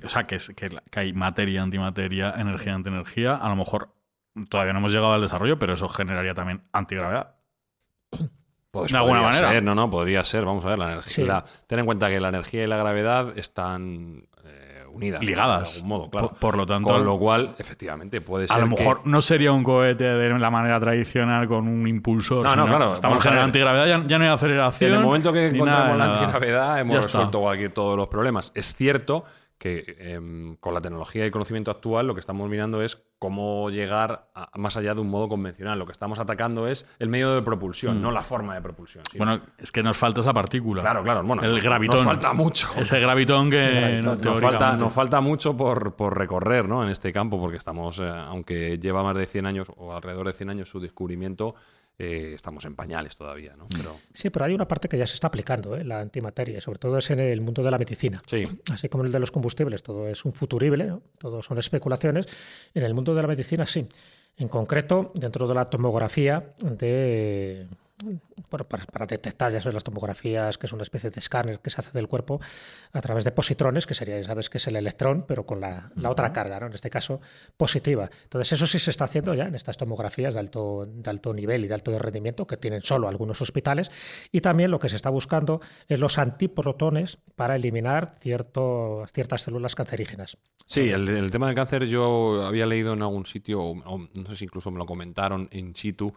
[0.04, 3.94] o sea, que, que hay materia, antimateria, energía, antienergía, a lo mejor
[4.48, 7.36] todavía no hemos llegado al desarrollo, pero eso generaría también antigravedad.
[8.70, 9.50] Pues de alguna manera.
[9.50, 10.44] ser, no, no, podría ser.
[10.44, 11.12] Vamos a ver, la energía.
[11.14, 11.24] Sí.
[11.24, 15.22] la- ten en cuenta que la energía y la gravedad están eh, unidas.
[15.22, 15.70] Ligadas.
[15.70, 16.28] De algún modo, claro.
[16.30, 18.56] Por- por lo tanto, Con lo cual, efectivamente, puede ser.
[18.58, 22.44] A lo que- mejor no sería un cohete de la manera tradicional con un impulsor.
[22.44, 23.68] No, no, claro, Estamos vamos a generando ver.
[23.68, 24.90] antigravedad, ya, ya no hay aceleración.
[24.90, 28.52] En el momento que encontramos nada la antigravedad, hemos resuelto aquí todos los problemas.
[28.54, 29.24] Es cierto
[29.58, 33.70] que em, con la tecnología y el conocimiento actual lo que estamos mirando es cómo
[33.70, 35.76] llegar a- más allá de un modo convencional.
[35.78, 39.02] Lo que estamos atacando es el medio de propulsión, no la forma de propulsión.
[39.10, 39.28] sino- Mm.
[39.28, 40.80] Bueno, es que nos falta esa partícula.
[40.82, 41.96] Claro, claro, bueno, el gravitón.
[41.96, 42.68] nos falta mucho.
[42.76, 43.56] Ese gravitón que
[44.02, 44.20] gravitón.
[44.22, 46.84] no, nos falta, nos falta mucho por, por recorrer ¿no?
[46.84, 50.32] en este campo, porque estamos, eh, aunque lleva más de 100 años o alrededor de
[50.34, 51.56] 100 años su descubrimiento,
[51.98, 53.56] eh, estamos en pañales todavía.
[53.56, 53.66] ¿no?
[53.68, 55.84] Pero, Sí, pero hay una parte que ya se está aplicando, ¿eh?
[55.84, 58.22] la antimateria, sobre todo es en el mundo de la medicina.
[58.26, 61.02] sí, Así como en el de los combustibles, todo es un futurible, ¿no?
[61.18, 62.26] todo son especulaciones.
[62.74, 63.86] En el mundo de la medicina, sí.
[64.36, 67.66] En concreto, dentro de la tomografía de.
[68.02, 71.70] Bueno, para, para detectar, ya sabes, las tomografías, que es una especie de escáner que
[71.70, 72.40] se hace del cuerpo
[72.92, 75.90] a través de positrones, que sería, ya sabes, que es el electrón, pero con la,
[75.96, 76.66] la otra carga, ¿no?
[76.66, 77.20] en este caso
[77.56, 78.08] positiva.
[78.24, 81.64] Entonces, eso sí se está haciendo ya en estas tomografías de alto, de alto nivel
[81.64, 83.90] y de alto rendimiento que tienen solo algunos hospitales.
[84.32, 89.74] Y también lo que se está buscando es los antiprotones para eliminar cierto, ciertas células
[89.74, 90.38] cancerígenas.
[90.66, 94.26] Sí, el, el tema del cáncer yo había leído en algún sitio, o, o no
[94.30, 96.14] sé si incluso me lo comentaron in situ,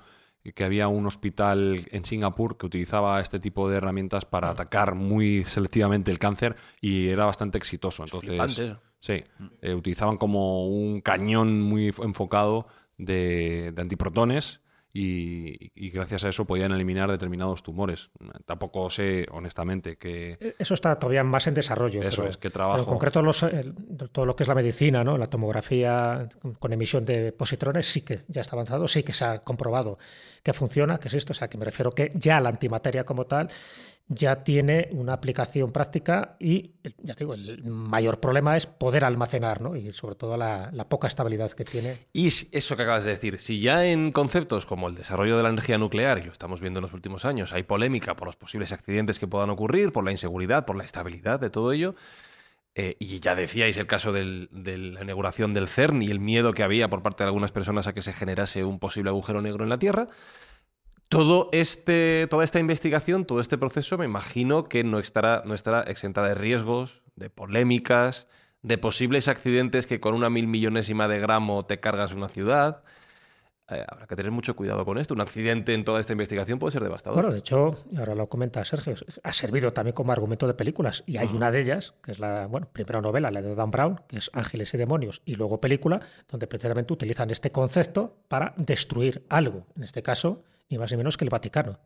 [0.55, 5.43] que había un hospital en Singapur que utilizaba este tipo de herramientas para atacar muy
[5.43, 8.03] selectivamente el cáncer y era bastante exitoso.
[8.03, 9.23] Entonces, sí,
[9.61, 14.60] eh, utilizaban como un cañón muy enfocado de, de antiprotones
[14.93, 18.11] y, y gracias a eso podían eliminar determinados tumores.
[18.45, 20.37] Tampoco sé, honestamente, que...
[20.39, 22.01] Eh, Eso está todavía más en desarrollo.
[22.03, 22.79] Eso pero- es, qué trabajo.
[22.79, 23.73] en concreto, los, el-
[24.11, 25.17] todo lo que es la medicina, ¿no?
[25.17, 29.23] la tomografía con- con emisión de positrones, sí que ya está avanzado, sí que se
[29.25, 29.97] ha comprobado
[30.43, 31.31] que funciona, que es esto.
[31.31, 33.49] O sea, que me refiero que ya la antimateria como tal
[34.13, 36.71] ya tiene una aplicación práctica y,
[37.01, 39.75] ya digo, el mayor problema es poder almacenar, ¿no?
[39.77, 41.97] Y sobre todo la, poca estabilidad que tiene.
[42.11, 45.49] Y eso que acabas de decir, si ya en conceptos como el desarrollo de la
[45.49, 48.73] energía nuclear, y lo estamos viendo en los últimos años, hay polémica por los posibles
[48.73, 51.95] accidentes que puedan ocurrir, por la inseguridad, por la estabilidad de todo ello,
[52.75, 56.63] eh, y ya decíais el caso de la inauguración del CERN y el miedo que
[56.63, 59.69] había por parte de algunas personas a que se generase un posible agujero negro en
[59.69, 60.09] la Tierra,
[61.11, 65.81] todo este, toda esta investigación, todo este proceso, me imagino que no estará, no estará
[65.81, 68.29] exenta de riesgos, de polémicas,
[68.61, 72.83] de posibles accidentes que con una mil millonésima de gramo te cargas una ciudad.
[73.67, 75.13] Eh, habrá que tener mucho cuidado con esto.
[75.13, 77.17] Un accidente en toda esta investigación puede ser devastador.
[77.17, 81.03] Bueno, de hecho, y ahora lo comenta Sergio, ha servido también como argumento de películas.
[81.07, 83.99] Y hay una de ellas, que es la, bueno, primera novela, la de Dan Brown,
[84.07, 89.25] que es Ángeles y Demonios, y luego película, donde precisamente utilizan este concepto para destruir
[89.27, 89.67] algo.
[89.75, 91.77] En este caso, ni más ni menos que el Vaticano.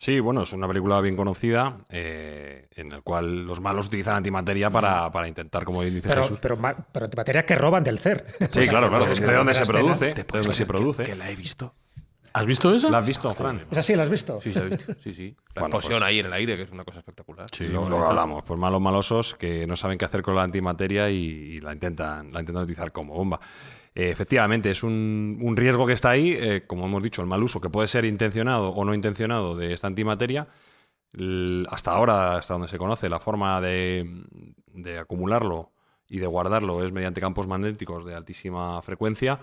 [0.00, 4.70] Sí, bueno, es una película bien conocida eh, en la cual los malos utilizan antimateria
[4.70, 6.38] para, para intentar, como bien dice Pero, Jesús.
[6.40, 8.24] pero, ma- pero antimateria que roban del CER.
[8.50, 9.06] Sí, claro, claro.
[9.06, 10.14] Pues ¿De dónde se produce?
[10.14, 11.04] ¿De dónde se que- produce?
[11.04, 11.74] Que, la he visto.
[12.32, 12.90] ¿Has visto eso?
[12.90, 13.66] ¿La has visto, Fran?
[13.70, 13.96] ¿Es así?
[13.96, 14.38] ¿La has visto?
[14.40, 14.94] Sí, visto.
[15.00, 15.36] Sí, sí.
[15.56, 17.46] La Bueno, explosión pues- ahí en el aire, que es una cosa espectacular.
[17.52, 18.44] Sí, luego hablamos.
[18.44, 22.32] Pues malos malosos que no saben qué hacer con la antimateria y, y la intentan
[22.32, 23.40] la intentan utilizar como bomba.
[23.98, 27.42] Eh, efectivamente, es un, un riesgo que está ahí, eh, como hemos dicho, el mal
[27.42, 30.46] uso, que puede ser intencionado o no intencionado de esta antimateria.
[31.68, 34.08] Hasta ahora, hasta donde se conoce, la forma de,
[34.72, 35.72] de acumularlo
[36.06, 39.40] y de guardarlo es mediante campos magnéticos de altísima frecuencia.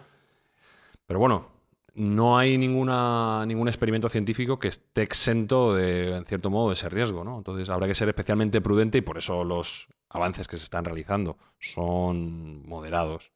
[1.06, 1.50] Pero bueno,
[1.94, 6.88] no hay ninguna, ningún experimento científico que esté exento de, en cierto modo, de ese
[6.88, 7.38] riesgo, ¿no?
[7.40, 11.38] Entonces habrá que ser especialmente prudente y por eso los avances que se están realizando
[11.60, 13.35] son moderados.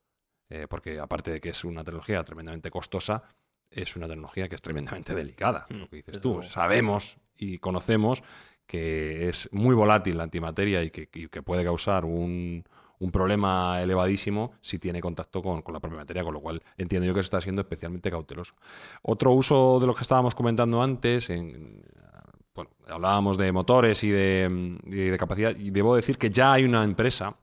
[0.50, 3.24] Eh, porque aparte de que es una tecnología tremendamente costosa,
[3.72, 6.30] es una tecnología que es tremendamente delicada, Mm, lo que dices tú.
[6.36, 6.44] luego.
[6.44, 8.24] Sabemos y conocemos
[8.66, 12.64] que es muy volátil la antimateria y que, y que puede causar un,
[13.00, 17.08] un problema elevadísimo si tiene contacto con, con la propia materia, con lo cual entiendo
[17.08, 18.54] yo que se está siendo especialmente cauteloso.
[19.02, 21.82] Otro uso de lo que estábamos comentando antes, en,
[22.54, 26.64] bueno, hablábamos de motores y de, y de capacidad, y debo decir que ya hay
[26.66, 27.38] una empresa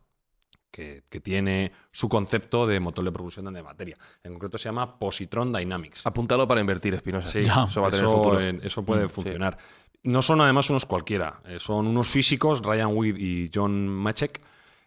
[0.77, 3.97] que, que tiene su concepto de motor de propulsión de materia.
[4.23, 6.07] En concreto se llama Positron Dynamics.
[6.07, 7.31] Apúntalo para invertir, Espinosa.
[7.31, 8.41] Sí, Ya, eso va a tener eso, futuro.
[8.41, 9.15] eso puede Mm, sí.
[9.15, 9.59] funcionar.
[10.03, 14.41] No son además unos cualquiera, eh, son unos físicos, Ryan Weed y John Machek,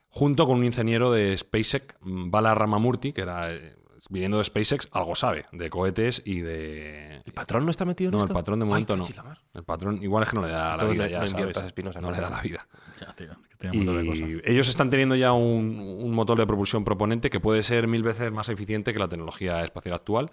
[0.10, 3.76] junto con un ingeniero de SpaceX, Bala Ramamurti, que era, eh,
[4.10, 7.22] viniendo de SpaceX, algo sabe, de cohetes y de...
[7.26, 8.34] ¿El patrón no está metido en No, el esto?
[8.34, 9.36] patrón de momento Ay, no.
[9.54, 11.32] El patrón igual es que no le da la vida, no- ya no sabes.
[11.42, 12.68] inviertas, Espinosa, no no le da la vida.
[13.02, 14.30] Ya, tío, que tiene un montón de cosas.
[14.46, 18.04] Y ellos están teniendo ya un, un motor de propulsión proponente que puede ser mil
[18.04, 20.32] veces más eficiente que la tecnología espacial actual.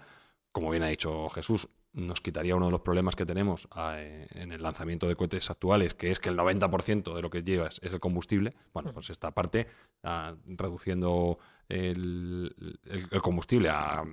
[0.53, 4.51] Como bien ha dicho Jesús, nos quitaría uno de los problemas que tenemos eh, en
[4.51, 7.93] el lanzamiento de cohetes actuales, que es que el 90% de lo que llevas es
[7.93, 8.55] el combustible.
[8.73, 9.67] Bueno, pues esta parte,
[10.03, 11.37] ah, reduciendo
[11.69, 14.03] el, el- combustible a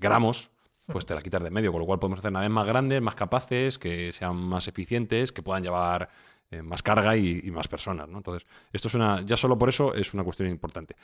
[0.00, 0.50] gramos,
[0.86, 3.14] pues te la quitas de medio, con lo cual podemos hacer naves más grandes, más
[3.14, 6.08] capaces, que sean más eficientes, que puedan llevar
[6.50, 8.08] eh, más carga y, y más personas.
[8.08, 8.18] ¿no?
[8.18, 10.94] Entonces, esto es una, ya solo por eso es una cuestión importante.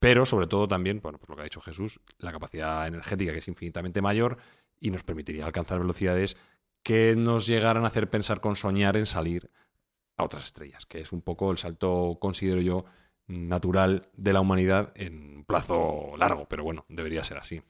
[0.00, 3.38] Pero sobre todo también, bueno, pues lo que ha dicho Jesús, la capacidad energética que
[3.38, 4.38] es infinitamente mayor
[4.80, 6.36] y nos permitiría alcanzar velocidades
[6.84, 9.50] que nos llegaran a hacer pensar con soñar en salir
[10.16, 12.84] a otras estrellas, que es un poco el salto, considero yo,
[13.28, 17.62] natural de la humanidad en un plazo largo, pero bueno, debería ser así.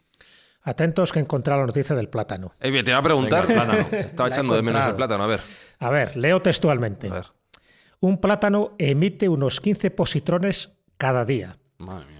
[0.62, 2.54] Atentos que he encontrado la noticia del plátano.
[2.60, 3.46] Eh, bien, te iba a preguntar.
[3.46, 3.88] Venga, plátano.
[3.98, 5.24] Estaba echando de menos el plátano.
[5.24, 5.40] A ver.
[5.78, 7.08] A ver, leo textualmente.
[7.08, 7.26] A ver.
[8.00, 11.58] Un plátano emite unos 15 positrones cada día.
[11.78, 12.17] Madre mía.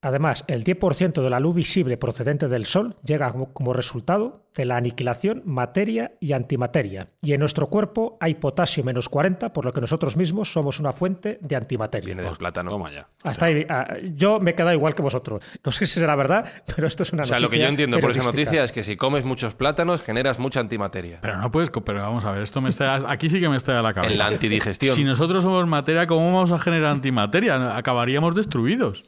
[0.00, 4.76] Además, el 10% de la luz visible procedente del Sol llega como, resultado de la
[4.76, 7.08] aniquilación materia y antimateria.
[7.20, 10.92] Y en nuestro cuerpo hay potasio menos 40, por lo que nosotros mismos somos una
[10.92, 12.06] fuente de antimateria.
[12.06, 12.70] Viene del plátano.
[12.70, 13.08] Toma ya.
[13.24, 15.44] Hasta ahí, ah, yo me he quedado igual que vosotros.
[15.64, 17.68] No sé si será verdad, pero esto es una O sea, noticia lo que yo
[17.68, 21.18] entiendo por esa noticia es que si comes muchos plátanos generas mucha antimateria.
[21.20, 23.78] Pero no puedes, pero vamos a ver, esto me está, aquí sí que me está
[23.78, 24.12] a la cabeza.
[24.12, 24.94] En la antidigestión.
[24.94, 27.76] Si nosotros somos materia, ¿cómo vamos a generar antimateria?
[27.76, 29.04] Acabaríamos destruidos.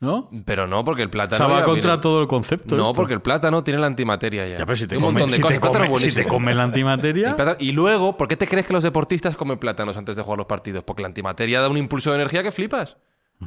[0.00, 0.30] ¿No?
[0.44, 1.36] Pero no, porque el O plátano.
[1.36, 2.76] sea, va ya contra viene- todo el concepto.
[2.76, 2.94] No, esto.
[2.94, 4.58] porque el plátano tiene la antimateria ya.
[4.58, 5.60] Ya, pero si te, come- montón de si cosas.
[5.60, 7.34] te come- si te comes la antimateria.
[7.36, 10.38] Plátano- Y luego, ¿por qué te crees que los deportistas comen plátanos antes de jugar
[10.38, 10.84] los partidos?
[10.84, 12.96] Porque la antimateria da un impulso de energía que flipas.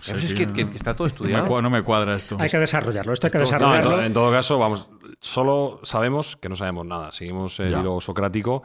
[0.02, 0.72] sé, Eso es que, que- no.
[0.72, 1.62] que está todo no, me estudiado.
[1.62, 2.36] no me cuadra esto.
[2.39, 3.14] Hay que desarrollarlo.
[3.14, 3.91] Esto hay que No, en, desarrollarlo.
[3.91, 4.89] to- en todo caso, vamos,
[5.22, 7.12] solo sabemos que no sabemos nada.
[7.14, 7.80] Seguimos el Ya.
[7.80, 8.64] hilo socrático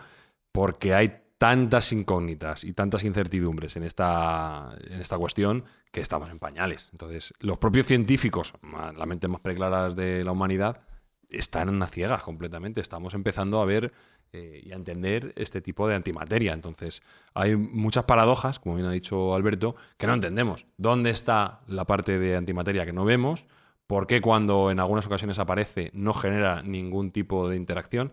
[0.51, 6.39] porque hay tantas incógnitas y tantas incertidumbres en esta, en esta cuestión que estamos en
[6.39, 6.89] pañales.
[6.93, 10.81] Entonces, los propios científicos, la mente más preclaras de la humanidad,
[11.29, 12.81] están a ciegas completamente.
[12.81, 13.93] Estamos empezando a ver
[14.33, 16.53] eh, y a entender este tipo de antimateria.
[16.53, 17.03] Entonces,
[17.35, 20.67] hay muchas paradojas, como bien ha dicho Alberto, que no entendemos.
[20.77, 23.47] ¿Dónde está la parte de antimateria que no vemos?
[23.87, 28.13] ¿Por qué cuando en algunas ocasiones aparece no genera ningún tipo de interacción?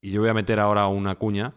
[0.00, 1.54] Y yo voy a meter ahora una cuña.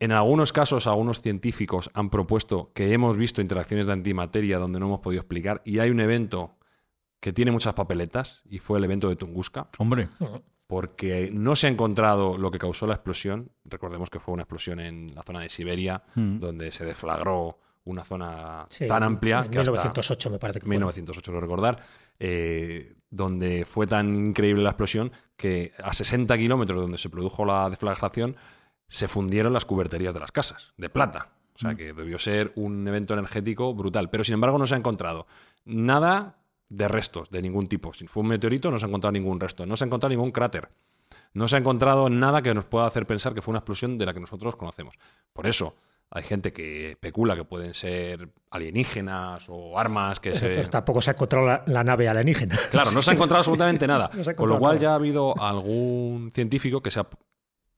[0.00, 4.86] En algunos casos, algunos científicos han propuesto que hemos visto interacciones de antimateria donde no
[4.86, 6.56] hemos podido explicar y hay un evento
[7.20, 10.08] que tiene muchas papeletas y fue el evento de Tunguska Hombre,
[10.66, 13.50] porque no se ha encontrado lo que causó la explosión.
[13.66, 16.38] Recordemos que fue una explosión en la zona de Siberia, Mm.
[16.38, 20.66] donde se deflagró una zona Sí, tan amplia en que hasta 1908 me parece que
[20.66, 20.70] fue.
[20.76, 21.78] 1908 lo recordar,
[22.18, 27.68] eh, donde fue tan increíble la explosión que a 60 kilómetros donde se produjo la
[27.68, 28.36] deflagración
[28.90, 31.28] se fundieron las cuberterías de las casas, de plata.
[31.54, 34.10] O sea que debió ser un evento energético brutal.
[34.10, 35.26] Pero sin embargo no se ha encontrado
[35.64, 36.38] nada
[36.68, 37.94] de restos de ningún tipo.
[37.94, 40.32] Si fue un meteorito no se ha encontrado ningún resto, no se ha encontrado ningún
[40.32, 40.68] cráter.
[41.32, 44.06] No se ha encontrado nada que nos pueda hacer pensar que fue una explosión de
[44.06, 44.96] la que nosotros conocemos.
[45.32, 45.76] Por eso
[46.10, 50.48] hay gente que especula que pueden ser alienígenas o armas que se...
[50.48, 52.56] Pero tampoco se ha encontrado la, la nave alienígena.
[52.72, 54.10] Claro, no se ha encontrado absolutamente nada.
[54.14, 54.82] No Con lo cual nada.
[54.82, 57.06] ya ha habido algún científico que se ha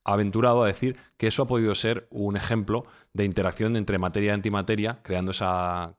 [0.04, 4.34] aventurado a decir que eso ha podido ser un ejemplo de interacción entre materia y
[4.34, 5.94] antimateria, creando esa,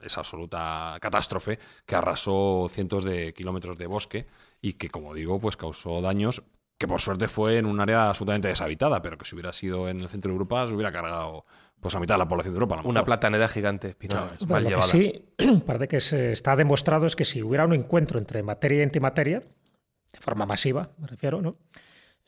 [0.00, 4.26] esa absoluta catástrofe que arrasó cientos de kilómetros de bosque
[4.60, 6.42] y que, como digo, pues causó daños
[6.78, 10.00] que por suerte fue en un área absolutamente deshabitada, pero que si hubiera sido en
[10.00, 11.44] el centro de Europa se hubiera cargado
[11.80, 12.74] pues a mitad de la población de Europa.
[12.74, 14.20] a lo Una platanera gigante, Espinosa.
[14.20, 15.24] Claro, es Bueno, mal lo que sí
[15.66, 19.40] parece que se está demostrado es que si hubiera un encuentro entre materia y antimateria,
[19.40, 21.56] de forma masiva, me refiero, ¿no?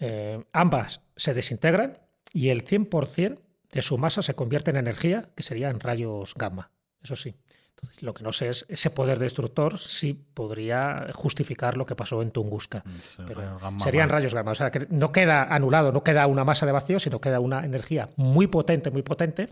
[0.06, 1.96] Eh, ambas se desintegran
[2.34, 3.38] y el 100%
[3.72, 6.70] de su masa se convierte en energía, que sería en rayos gamma.
[7.02, 7.34] Eso sí.
[7.70, 12.20] Entonces, lo que no sé es ese poder destructor si podría justificar lo que pasó
[12.20, 12.84] en Tunguska.
[13.16, 14.18] Pero rayos gamma, serían vale.
[14.18, 14.50] rayos gamma.
[14.50, 17.64] O sea, que no queda anulado, no queda una masa de vacío, sino queda una
[17.64, 19.48] energía muy potente, muy potente.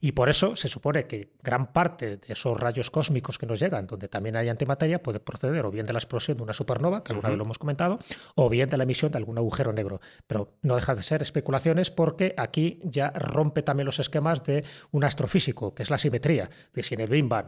[0.00, 3.86] Y por eso se supone que gran parte de esos rayos cósmicos que nos llegan,
[3.86, 7.12] donde también hay antimateria, puede proceder o bien de la explosión de una supernova, que
[7.12, 7.98] alguna vez lo hemos comentado,
[8.34, 10.00] o bien de la emisión de algún agujero negro.
[10.26, 15.04] Pero no deja de ser especulaciones porque aquí ya rompe también los esquemas de un
[15.04, 16.50] astrofísico, que es la simetría.
[16.72, 17.46] De si en el Big Bang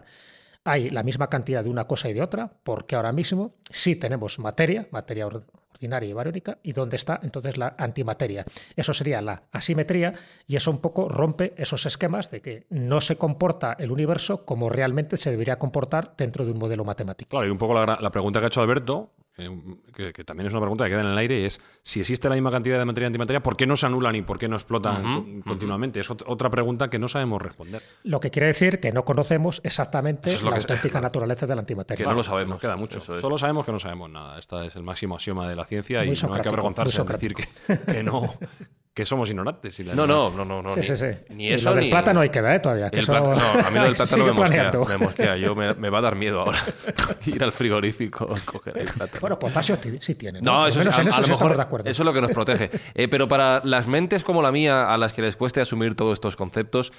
[0.64, 4.40] hay la misma cantidad de una cosa y de otra, porque ahora mismo sí tenemos
[4.40, 5.28] materia, materia
[5.76, 8.44] ordinaria y barónica, y dónde está entonces la antimateria.
[8.74, 10.14] Eso sería la asimetría
[10.46, 14.68] y eso un poco rompe esos esquemas de que no se comporta el universo como
[14.70, 17.28] realmente se debería comportar dentro de un modelo matemático.
[17.30, 19.50] Claro, y un poco la, la pregunta que ha hecho Alberto, eh,
[19.94, 22.34] que, que también es una pregunta que queda en el aire, es si existe la
[22.36, 24.56] misma cantidad de materia y antimateria, ¿por qué no se anulan y por qué no
[24.56, 26.00] explotan con- continuamente?
[26.00, 27.82] Es ot- otra pregunta que no sabemos responder.
[28.04, 31.60] Lo que quiere decir que no conocemos exactamente es la que- auténtica naturaleza de la
[31.60, 32.02] antimateria.
[32.06, 32.52] Que no lo sabemos.
[32.52, 32.96] Nos queda mucho.
[32.98, 33.04] Es.
[33.20, 34.38] Solo sabemos que no sabemos nada.
[34.38, 37.06] Este es el máximo axioma de la ciencia Muy y no hay que avergonzarse en
[37.06, 37.44] decir que,
[37.92, 38.34] que no,
[38.97, 39.78] que somos ignorantes.
[39.78, 40.62] y la- No, no, no, no.
[40.62, 41.07] no Sí, ni, sí, sí.
[41.34, 42.61] Ni Y eso lo del ni- plátano hay que dar, ¿eh?
[42.61, 42.88] todavía.
[42.88, 45.36] que El eso- plátano- no, a mí lo del plátano me mosquea, me mosquea.
[45.36, 46.59] Yo me, me va a dar miedo ahora
[47.26, 49.20] ir al frigorífico a coger el plátano.
[49.20, 50.40] Bueno, potasio ti- sí tiene.
[50.40, 51.90] No, eso, es- a, en a eso lo mejor de acuerdo.
[51.90, 52.70] eso es lo que nos protege.
[52.94, 56.14] Eh, pero para las mentes como la mía, a las que les cueste asumir todos
[56.14, 56.90] estos conceptos,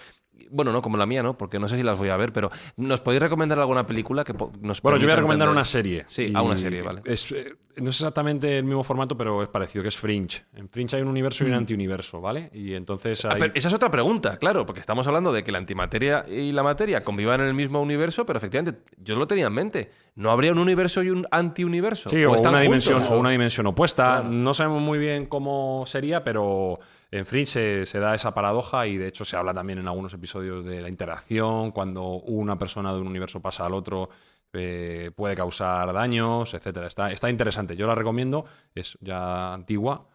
[0.49, 1.35] bueno, no como la mía, ¿no?
[1.37, 4.33] Porque no sé si las voy a ver, pero ¿nos podéis recomendar alguna película que
[4.61, 5.49] nos Bueno, yo voy a recomendar entender?
[5.49, 6.05] una serie.
[6.07, 7.01] Sí, a una serie, vale.
[7.03, 10.45] Es, eh, no es exactamente el mismo formato, pero es parecido, que es Fringe.
[10.55, 11.77] En Fringe hay un universo y un antiuniverso,
[12.21, 12.49] ¿vale?
[12.53, 13.23] Y entonces.
[13.25, 16.63] Ah, esa es otra pregunta, claro, porque estamos hablando de que la antimateria y la
[16.63, 19.91] materia convivan en el mismo universo, pero efectivamente, yo lo tenía en mente.
[20.15, 22.09] ¿No habría un universo y un antiuniverso?
[22.09, 22.85] Sí, o, están una, juntos?
[22.85, 24.23] dimensión, o O- una dimensión opuesta.
[24.23, 26.79] No sabemos muy bien cómo sería, pero
[27.11, 30.13] en Fringe se, se da esa paradoja y de hecho se habla también en algunos
[30.13, 34.09] episodios de la interacción, cuando una persona de un universo pasa al otro.
[34.53, 36.87] eh, puede causar daños, etcétera.
[36.87, 37.75] Está, está interesante.
[37.75, 38.45] Yo la recomiendo.
[38.73, 40.07] Es ya antigua.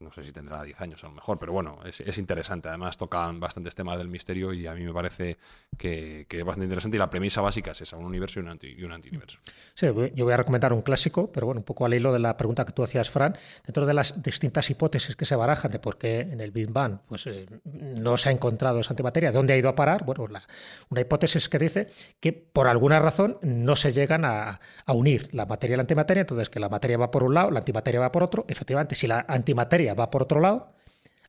[0.00, 2.68] No sé si tendrá 10 años a lo mejor, pero bueno, es, es interesante.
[2.68, 5.38] Además tocan bastantes temas del misterio y a mí me parece
[5.76, 6.96] que, es bastante interesante.
[6.96, 9.40] Y la premisa básica es esa, un universo y un, anti, antiuniverso.
[9.74, 12.36] Sí, yo voy a recomendar un clásico, pero bueno, un poco al hilo de la
[12.36, 13.36] pregunta que tú hacías, Fran,
[13.66, 16.98] dentro de las distintas hipótesis que se barajan de por qué en el Big Bang
[17.08, 20.46] pues, eh, no se ha encontrado esa antimateria, dónde ha ido a parar, bueno, la-
[20.90, 21.88] una hipótesis que dice
[22.20, 26.48] que por alguna razón no se llegan a unir la materia y la antimateria, entonces
[26.48, 29.24] que la materia va por un lado, la antimateria va por otro, efectivamente, si la
[29.26, 30.72] antimateria va por otro lado,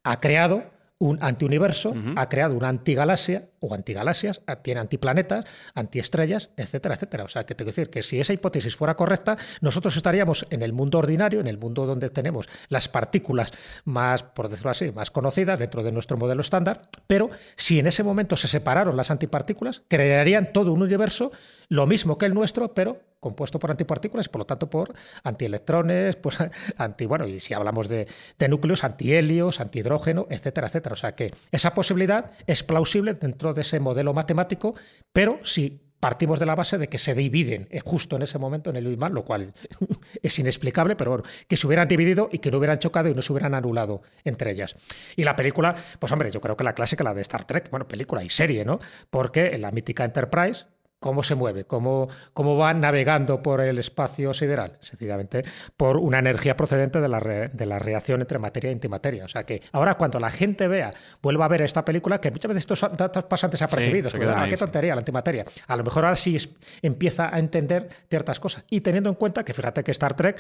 [0.04, 0.64] ha creado
[1.02, 7.24] un antiuniverso, ha creado una antigalaxia o antigalaxias, a- tiene antiplanetas, antiestrellas, etcétera, etcétera.
[7.24, 10.62] O sea, que te quiero decir que si esa hipótesis fuera correcta, nosotros estaríamos en
[10.62, 13.54] el mundo ordinario, en el mundo donde tenemos las partículas
[13.86, 18.04] más, por decirlo así, más conocidas dentro de nuestro modelo estándar, pero si en ese
[18.04, 21.32] momento se separaron las antipartículas, crearían todo un universo
[21.70, 24.94] lo mismo que el nuestro, pero compuesto por antipartículas por lo tanto por
[25.24, 26.38] antielectrones, pues
[26.78, 28.08] anti, bueno, y si hablamos de,
[28.38, 30.94] de núcleos, antihelios, antihidrógeno, etcétera, etcétera.
[30.94, 34.76] O sea que esa posibilidad es plausible dentro de ese modelo matemático,
[35.12, 38.70] pero si partimos de la base de que se dividen eh, justo en ese momento
[38.70, 39.54] en el Bang, lo cual
[40.24, 43.22] es inexplicable, pero bueno, que se hubieran dividido y que no hubieran chocado y no
[43.22, 44.76] se hubieran anulado entre ellas.
[45.16, 47.88] Y la película, pues hombre, yo creo que la clásica, la de Star Trek, bueno,
[47.88, 48.80] película y serie, ¿no?
[49.10, 50.66] Porque en la mítica Enterprise,
[51.00, 55.44] cómo se mueve, cómo, cómo va navegando por el espacio sideral, sencillamente
[55.78, 59.26] por una energía procedente de la, re- de la reacción entre materia y antimateria.
[59.26, 60.92] O sea que ahora cuando la gente vea,
[61.22, 64.52] vuelva a ver esta película, que muchas veces estos datos pasan desapercibidos, quedan ah, qué
[64.52, 64.58] sí.
[64.58, 65.46] tontería la antimateria.
[65.68, 66.50] A lo mejor ahora sí es-
[66.82, 68.66] empieza a entender ciertas cosas.
[68.70, 70.38] Y teniendo en cuenta que fíjate que Star Trek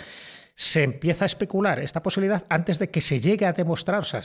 [0.55, 3.99] se empieza a especular esta posibilidad antes de que se llegue a demostrar.
[3.99, 4.21] O sea,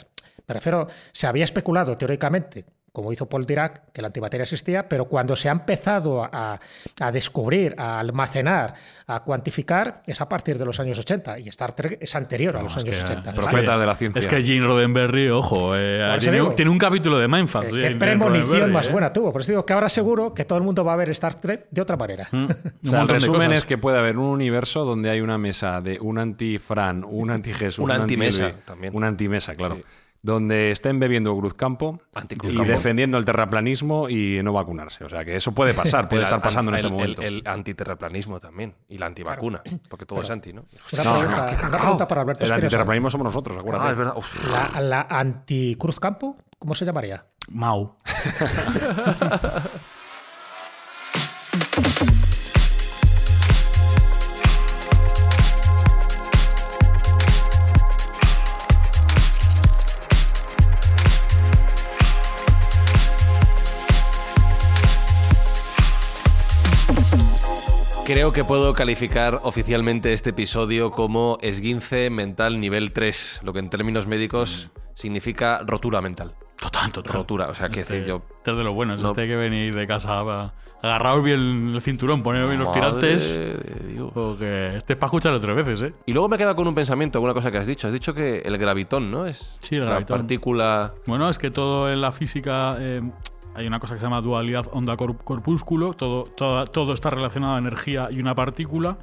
[0.48, 2.64] me refiero, se había especulado teóricamente
[2.94, 6.60] como hizo Paul Dirac, que la antimateria existía, pero cuando se ha empezado a,
[7.00, 8.74] a descubrir, a almacenar,
[9.08, 11.40] a cuantificar, es a partir de los años 80.
[11.40, 13.30] Y Star Trek es anterior a los Vamos, años que- 80.
[13.30, 14.18] es Profeta que- de la ciencia.
[14.20, 16.54] Es que Gene Roddenberry, ojo, eh, tiene, digo.
[16.54, 17.72] tiene un capítulo de Mindfucks.
[17.72, 18.92] Qué Gene premonición más eh.
[18.92, 19.32] buena tuvo.
[19.32, 21.66] Por eso digo que ahora seguro que todo el mundo va a ver Star Trek
[21.72, 22.28] de otra manera.
[22.32, 22.48] Un
[22.86, 25.98] O sea, el resumen es que puede haber un universo donde hay una mesa de
[26.00, 28.88] un anti-Fran, un anti-Jesús, Una un antimesa anti-.
[28.92, 29.74] Una antimesa, claro.
[29.76, 29.82] Sí.
[30.24, 32.64] Donde estén bebiendo Cruzcampo y Anticruzcampo.
[32.72, 35.04] defendiendo el terraplanismo y no vacunarse.
[35.04, 37.20] O sea, que eso puede pasar, puede El estar an- pasando en este el- momento.
[37.20, 38.74] El, antiterraplanismo también.
[38.88, 39.62] Y la antivacuna.
[39.90, 40.64] Porque todo es anti, ¿no?
[40.94, 42.54] Una, No, pregunta, no, qué una pregunta para Alberto El Espinosa.
[42.64, 43.86] antiterraplanismo somos nosotros, acuérdate.
[43.86, 44.14] Ah, es verdad.
[44.74, 47.26] La, la anticruz campo, ¿cómo se llamaría?
[47.50, 47.96] Mau.
[68.04, 73.70] Creo que puedo calificar oficialmente este episodio como esguince mental nivel 3, lo que en
[73.70, 76.32] términos médicos significa rotura mental.
[76.60, 77.12] Total, total.
[77.14, 78.22] Rotura, o sea, que Este- decir yo...
[78.36, 80.52] este es de lo bueno, no- este hay que venir de casa a-
[80.82, 83.40] agarraos bien el cinturón, poner bien los tirantes.
[84.12, 85.94] Porque este es para escucharlo tres veces, ¿eh?
[86.04, 87.86] Y luego me queda con un pensamiento, alguna cosa que has dicho.
[87.86, 89.24] Has dicho que el gravitón, ¿no?
[89.26, 90.18] Es Sí, el la gravitón.
[90.18, 90.92] partícula...
[91.06, 93.00] Bueno, es que todo en la física eh,
[93.54, 98.08] hay una cosa que se llama dualidad onda-corpúsculo, todo, todo, todo está relacionado a energía
[98.10, 98.98] y una partícula,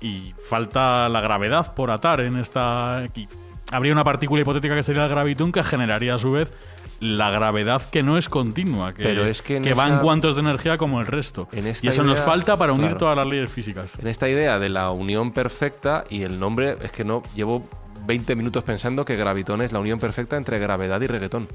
[0.00, 2.98] y falta la gravedad por atar en esta...
[2.98, 3.28] aquí.
[3.70, 6.52] Habría una partícula hipotética que sería el gravitón que generaría a su vez
[7.00, 10.40] la gravedad que no es continua, que, Pero es que en va en cuantos de
[10.40, 11.48] energía como el resto.
[11.52, 12.98] En esta y eso nos falta para unir claro.
[12.98, 13.92] todas las leyes físicas.
[13.98, 17.68] En esta idea de la unión perfecta y el nombre, es que no, llevo
[18.06, 21.46] 20 minutos pensando que gravitón es la unión perfecta entre gravedad y reggaetón.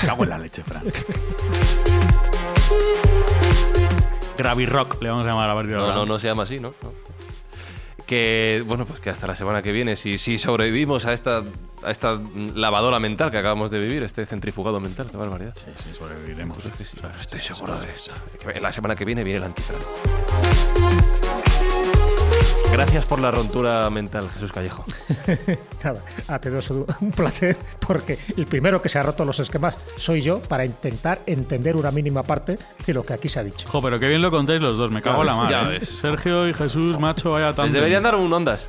[0.00, 0.82] Cago en la leche, Fran.
[4.36, 5.94] Gravirock le vamos a llamar a partir de No, ahora.
[5.96, 6.74] no, no se llama así, ¿no?
[6.82, 6.92] No.
[8.06, 11.42] Que, bueno, pues que hasta la semana que viene, si, si sobrevivimos a esta,
[11.82, 12.20] a esta
[12.54, 15.54] lavadora mental que acabamos de vivir, este centrifugado mental, qué barbaridad.
[15.56, 16.56] Sí, sí, sobreviviremos.
[16.58, 18.14] Pues es que sí, estoy seguro de esto.
[18.60, 19.80] La semana que viene viene el antifran.
[22.74, 24.84] Gracias por la rontura mental, Jesús Callejo.
[25.84, 26.60] Nada, ha tenido
[27.00, 27.56] un placer
[27.86, 31.92] porque el primero que se ha roto los esquemas soy yo para intentar entender una
[31.92, 33.68] mínima parte de lo que aquí se ha dicho.
[33.68, 35.68] Jo, pero qué bien lo contáis los dos, me cago en la mano.
[35.68, 35.88] ves.
[35.88, 37.66] Sergio y Jesús, macho, vaya tan.
[37.66, 38.68] Les deberían dar un ondas,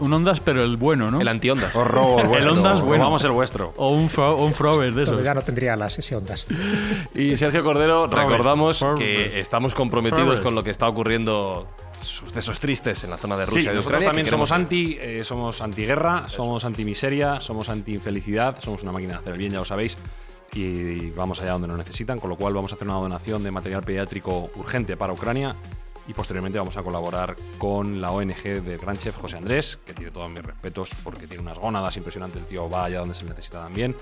[0.00, 1.20] Un Ondas, pero el bueno, ¿no?
[1.20, 1.74] el anti-ondas.
[1.76, 2.52] Os robo el vuestro.
[2.52, 3.04] Ondas, bueno.
[3.04, 3.72] Robamos el vuestro.
[3.76, 5.22] O un, fro, o un Frober de esos.
[5.22, 6.48] Ya no tendría las ese ondas.
[7.14, 8.98] Y Sergio Cordero, Robert, recordamos Robert.
[8.98, 10.42] que estamos comprometidos Robert.
[10.42, 11.68] con lo que está ocurriendo,
[12.06, 14.08] sucesos tristes en la zona de Rusia Sí, y nosotros Ucrania.
[14.08, 19.32] también somos anti, eh, somos antiguerra, somos anti-miseria, somos anti-infelicidad, somos una máquina de hacer
[19.32, 19.96] el bien, ya lo sabéis,
[20.52, 23.50] y vamos allá donde nos necesitan, con lo cual vamos a hacer una donación de
[23.50, 25.54] material pediátrico urgente para Ucrania
[26.08, 30.12] y posteriormente vamos a colaborar con la ONG del gran chef José Andrés, que tiene
[30.12, 33.62] todos mis respetos porque tiene unas gónadas impresionantes, el tío va allá donde se necesita
[33.62, 33.96] también.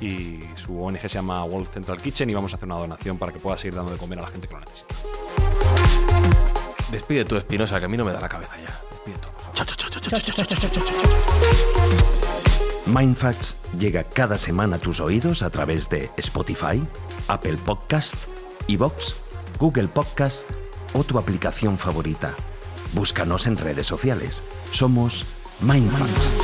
[0.00, 3.32] Y su ONG se llama World Central Kitchen y vamos a hacer una donación para
[3.32, 5.83] que pueda seguir dando de comer a la gente que lo necesita.
[6.94, 8.80] Despide tú, Espinosa, que a mí no me da la cabeza ya.
[8.92, 9.28] Despide tú.
[12.86, 16.80] Mindfacts llega cada semana a tus oídos a través de Spotify,
[17.26, 18.14] Apple Podcast,
[18.68, 19.16] Evox,
[19.58, 20.48] Google Podcast
[20.92, 22.32] o tu aplicación favorita.
[22.92, 24.44] Búscanos en redes sociales.
[24.70, 25.24] Somos
[25.62, 26.43] Mindfacts.